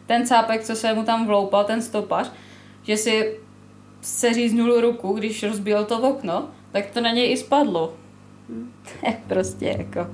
ten 0.08 0.28
cápek, 0.28 0.64
co 0.64 0.76
se 0.76 0.94
mu 0.94 1.04
tam 1.04 1.28
vloupal, 1.28 1.64
ten 1.64 1.82
stopař, 1.82 2.32
že 2.84 2.98
si 2.98 3.40
se 4.02 4.34
říznul 4.34 4.82
ruku, 4.82 5.14
když 5.14 5.44
rozbíjel 5.44 5.86
to 5.86 6.00
okno, 6.00 6.50
tak 6.72 6.86
to 6.92 7.02
na 7.02 7.12
něj 7.12 7.32
i 7.32 7.38
spadlo. 7.38 7.94
To 8.84 9.08
je 9.08 9.22
prostě 9.28 9.76
jako... 9.78 10.08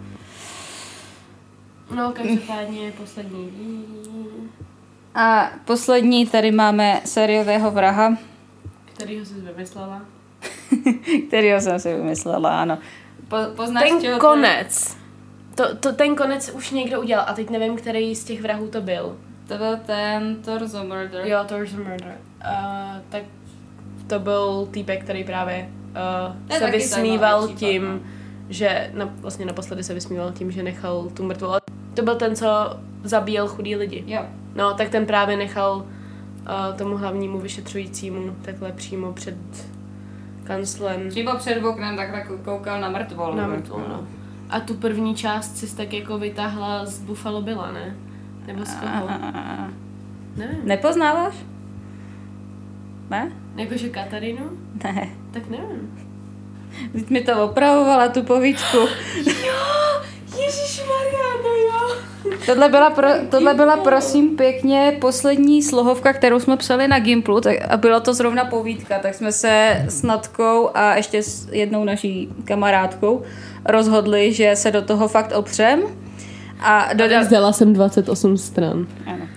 No, 1.95 2.11
každopádně 2.11 2.91
poslední. 2.97 3.85
A 5.15 5.51
poslední 5.65 6.25
tady 6.27 6.51
máme 6.51 7.01
sériového 7.05 7.71
vraha, 7.71 8.17
Kterýho 8.93 9.25
jsi 9.25 9.33
vymyslela? 9.33 10.01
kterýho 11.27 11.61
jsem 11.61 11.79
si 11.79 11.93
vymyslela, 11.93 12.61
ano. 12.61 12.77
Po, 13.27 13.37
poznáš, 13.55 13.89
Ten 13.89 14.19
konec. 14.19 14.97
To, 15.55 15.75
to, 15.75 15.93
ten 15.93 16.15
konec 16.15 16.49
už 16.49 16.71
někdo 16.71 17.01
udělal 17.01 17.25
a 17.27 17.33
teď 17.33 17.49
nevím, 17.49 17.75
který 17.75 18.15
z 18.15 18.23
těch 18.23 18.41
vrahů 18.41 18.67
to 18.67 18.81
byl. 18.81 19.17
To 19.47 19.57
byl 19.57 19.77
ten 19.85 20.35
Torso 20.35 20.83
Murder. 20.83 21.27
Jo, 21.27 21.39
Torso 21.47 21.77
Murder. 21.77 22.17
Uh, 22.45 23.01
tak 23.09 23.23
to 24.07 24.19
byl 24.19 24.67
týpek, 24.71 25.03
který 25.03 25.23
právě 25.23 25.69
uh, 26.49 26.57
se 26.57 26.71
vysmíval 26.71 27.41
zajímavý 27.41 27.55
případ, 27.55 27.69
tím, 27.69 27.83
no. 27.83 27.99
že 28.49 28.91
na, 28.93 29.09
vlastně 29.17 29.45
naposledy 29.45 29.83
se 29.83 29.93
vysmíval 29.93 30.31
tím, 30.31 30.51
že 30.51 30.63
nechal 30.63 31.09
tu 31.13 31.23
mrtvou. 31.23 31.47
ale 31.47 31.61
To 31.93 32.01
byl 32.01 32.15
ten, 32.15 32.35
co 32.35 32.47
zabíjel 33.03 33.47
chudý 33.47 33.75
lidi. 33.75 34.03
Jo. 34.07 34.21
No, 34.55 34.73
tak 34.73 34.89
ten 34.89 35.05
právě 35.05 35.37
nechal 35.37 35.75
uh, 35.77 36.77
tomu 36.77 36.97
hlavnímu 36.97 37.39
vyšetřujícímu 37.39 38.35
takhle 38.41 38.71
přímo 38.71 39.13
před 39.13 39.35
kanclem 40.43 41.09
Přímo 41.09 41.35
před 41.35 41.63
oknem 41.63 41.95
takhle 41.95 42.25
koukal 42.43 42.81
na 42.81 42.89
mrtvolu. 42.89 43.35
na 43.35 43.47
mrtvou, 43.47 43.77
no. 43.77 44.07
A 44.49 44.59
tu 44.59 44.73
první 44.73 45.15
část 45.15 45.57
si 45.57 45.75
tak 45.75 45.93
jako 45.93 46.17
vytáhla 46.17 46.85
z 46.85 46.99
Buffalo 46.99 47.41
Billa, 47.41 47.71
ne? 47.71 47.95
Nebo 48.47 48.65
z 48.65 48.75
koho? 48.75 49.09
Ne? 50.37 50.57
Nepoznáváš? 50.63 51.33
Ne? 53.09 53.31
Jakože 53.55 53.89
Katarinu? 53.89 54.49
Ne. 54.83 55.09
Tak 55.31 55.49
nevím. 55.49 55.99
Teď 56.93 57.09
mi 57.09 57.21
to 57.21 57.43
opravovala, 57.43 58.09
tu 58.09 58.23
povídku. 58.23 58.77
Ježíš 60.37 60.83
no 61.43 61.49
jo. 61.49 61.95
Tohle 62.45 62.69
byla, 62.69 62.89
pro, 62.89 63.07
tohle 63.29 63.53
byla 63.53 63.77
prosím 63.77 64.37
pěkně 64.37 64.97
poslední 65.01 65.63
slohovka, 65.63 66.13
kterou 66.13 66.39
jsme 66.39 66.57
psali 66.57 66.87
na 66.87 66.99
Gimplu 66.99 67.41
tak, 67.41 67.55
a 67.69 67.77
byla 67.77 67.99
to 67.99 68.13
zrovna 68.13 68.45
povídka, 68.45 68.99
tak 68.99 69.13
jsme 69.13 69.31
se 69.31 69.85
s 69.87 70.03
Natkou 70.03 70.69
a 70.73 70.95
ještě 70.95 71.23
s 71.23 71.49
jednou 71.51 71.83
naší 71.83 72.29
kamarádkou 72.45 73.21
rozhodli, 73.65 74.33
že 74.33 74.55
se 74.55 74.71
do 74.71 74.81
toho 74.81 75.07
fakt 75.07 75.31
opřem 75.31 75.83
a 76.63 76.93
dodali, 76.93 77.23
Vzdala 77.25 77.53
jsem 77.53 77.73
28 77.73 78.37
stran. 78.37 78.87
Ano. 79.05 79.27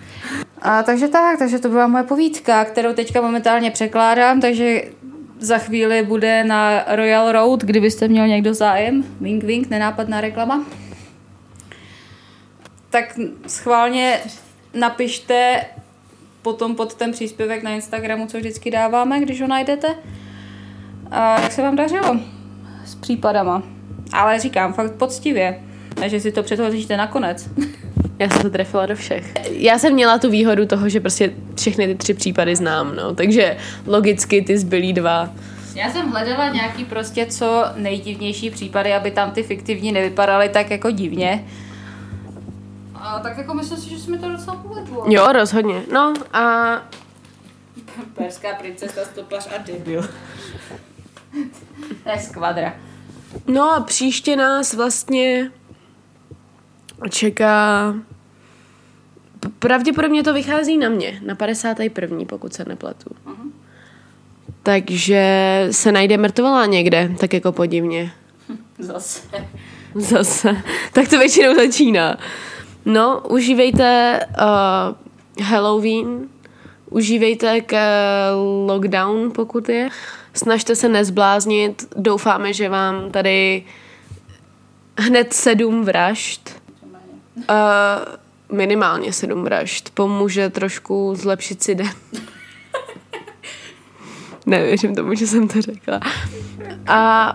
A 0.63 0.83
takže 0.83 1.09
tak, 1.09 1.39
takže 1.39 1.59
to 1.59 1.69
byla 1.69 1.87
moje 1.87 2.05
povídka, 2.05 2.65
kterou 2.65 2.93
teďka 2.93 3.21
momentálně 3.21 3.71
překládám, 3.71 4.41
takže 4.41 4.83
za 5.39 5.59
chvíli 5.59 6.03
bude 6.03 6.45
na 6.45 6.85
Royal 6.89 7.33
Road, 7.33 7.61
kdybyste 7.65 8.09
měl 8.09 8.27
někdo 8.27 8.55
zájem. 8.55 9.05
Wink, 9.21 9.45
wink, 9.45 9.71
nenápadná 9.71 10.21
reklama. 10.21 10.65
Tak 12.91 13.19
schválně 13.47 14.21
napište 14.75 15.65
potom 16.43 16.75
pod 16.75 16.95
ten 16.95 17.13
příspěvek 17.13 17.63
na 17.63 17.71
Instagramu, 17.71 18.27
co 18.27 18.39
vždycky 18.39 18.71
dáváme, 18.71 19.21
když 19.21 19.41
ho 19.41 19.49
najdete. 19.49 19.89
A 21.11 21.41
jak 21.41 21.53
se 21.53 21.63
vám 21.63 21.77
dařilo 21.77 22.17
s 22.85 22.95
případama. 22.95 23.63
Ale 24.13 24.39
říkám, 24.39 24.73
fakt 24.73 24.93
poctivě. 24.93 25.63
Ne, 26.01 26.09
že 26.09 26.21
si 26.21 26.33
to 26.33 26.43
předhodíte 26.43 26.97
nakonec. 26.97 27.49
Já 28.19 28.29
jsem 28.29 28.43
to 28.43 28.51
trefila 28.51 28.87
do 28.87 28.97
všech. 28.97 29.35
Já 29.51 29.79
jsem 29.79 29.93
měla 29.93 30.19
tu 30.19 30.31
výhodu 30.31 30.67
toho, 30.67 30.89
že 30.89 31.01
prostě 31.01 31.33
všechny 31.57 31.87
ty 31.87 31.95
tři 31.95 32.15
případy 32.15 32.57
znám, 32.57 32.97
no. 32.97 33.15
Takže 33.15 33.57
logicky 33.87 34.43
ty 34.43 34.59
zbylí 34.59 34.93
dva. 34.93 35.31
Já 35.75 35.91
jsem 35.91 36.11
hledala 36.11 36.49
nějaký 36.49 36.85
prostě 36.85 37.27
co 37.27 37.65
nejdivnější 37.77 38.51
případy, 38.51 38.95
aby 38.95 39.11
tam 39.11 39.31
ty 39.31 39.43
fiktivní 39.43 39.93
nevypadaly 39.93 40.49
tak 40.49 40.71
jako 40.71 40.91
divně. 40.91 41.45
A 42.95 43.19
tak 43.19 43.39
jako 43.39 43.55
myslím 43.55 43.79
si, 43.79 43.89
že 43.89 44.11
mi 44.11 44.19
to 44.19 44.29
docela 44.31 44.57
povedlo. 44.57 45.05
Jo, 45.09 45.33
rozhodně. 45.33 45.83
No 45.93 46.15
a 46.33 46.43
Perská 48.15 48.55
princesa, 48.55 49.01
stopař 49.05 49.49
a 49.55 49.63
debil. 49.63 50.03
to 52.05 52.11
je 52.11 52.19
skvadra. 52.19 52.75
No 53.47 53.71
a 53.71 53.81
příště 53.81 54.37
nás 54.37 54.75
vlastně 54.75 55.51
čeká... 57.11 57.95
Pravděpodobně 59.59 60.23
to 60.23 60.35
vychází 60.35 60.79
na 60.79 60.89
mě, 60.89 61.21
na 61.27 61.35
51. 61.35 62.19
pokud 62.27 62.55
se 62.55 62.65
nepletu. 62.65 63.11
Takže 64.63 65.23
se 65.71 65.93
najde 65.93 66.17
mrtvolá 66.17 66.67
někde, 66.67 67.15
tak 67.21 67.35
jako 67.35 67.53
podivně. 67.53 68.13
Zase. 68.79 69.23
Zase. 69.95 70.63
Tak 70.93 71.09
to 71.09 71.19
většinou 71.19 71.55
začíná. 71.55 72.19
No, 72.85 73.23
užívejte 73.29 74.21
uh, 75.39 75.45
Halloween, 75.45 76.29
užívejte 76.91 77.61
k 77.61 77.77
lockdown, 78.67 79.33
pokud 79.35 79.69
je. 79.69 79.89
Snažte 80.35 80.77
se 80.77 80.89
nezbláznit. 80.89 81.95
Doufáme, 81.97 82.53
že 82.53 82.69
vám 82.69 83.11
tady 83.11 83.65
hned 84.99 85.33
sedm 85.33 85.85
vražd, 85.85 86.56
uh, 87.37 88.57
minimálně 88.57 89.13
sedm 89.13 89.45
vražd, 89.45 89.91
pomůže 89.91 90.51
trošku 90.51 91.15
zlepšit 91.15 91.63
si 91.63 91.75
den. 91.75 91.93
Nevěřím 94.47 94.95
tomu, 94.95 95.15
že 95.15 95.27
jsem 95.27 95.49
to 95.49 95.63
řekla. 95.63 96.01
A 96.87 97.33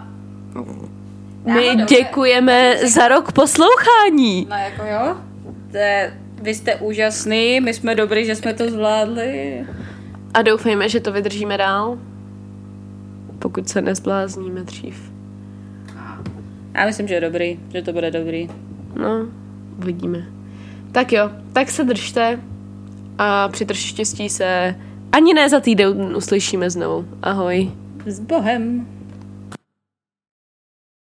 my 1.45 1.65
Náhodou, 1.65 1.85
děkujeme 1.85 2.87
za 2.87 3.07
rok 3.07 3.31
poslouchání. 3.31 4.47
No 4.49 4.55
jako 4.55 4.81
jo. 4.85 5.17
To 5.71 5.77
je, 5.77 6.17
vy 6.41 6.55
jste 6.55 6.75
úžasný, 6.75 7.59
my 7.61 7.73
jsme 7.73 7.95
dobrý, 7.95 8.25
že 8.25 8.35
jsme 8.35 8.53
to 8.53 8.69
zvládli. 8.69 9.65
A 10.33 10.41
doufejme, 10.41 10.89
že 10.89 10.99
to 10.99 11.11
vydržíme 11.11 11.57
dál, 11.57 11.99
pokud 13.39 13.69
se 13.69 13.81
nezblázníme 13.81 14.61
dřív. 14.63 15.11
Já 16.73 16.85
myslím, 16.85 17.07
že 17.07 17.13
je 17.13 17.21
dobrý, 17.21 17.59
že 17.73 17.81
to 17.81 17.93
bude 17.93 18.11
dobrý. 18.11 18.49
No, 18.95 19.27
uvidíme. 19.81 20.25
Tak 20.91 21.11
jo, 21.11 21.29
tak 21.53 21.71
se 21.71 21.83
držte 21.83 22.39
a 23.17 23.47
při 23.47 23.65
štěstí 23.73 24.29
se 24.29 24.75
ani 25.11 25.33
ne 25.33 25.49
za 25.49 25.59
týden 25.59 26.15
uslyšíme 26.15 26.69
znovu. 26.69 27.05
Ahoj. 27.21 27.71
S 28.05 28.19
Bohem. 28.19 28.87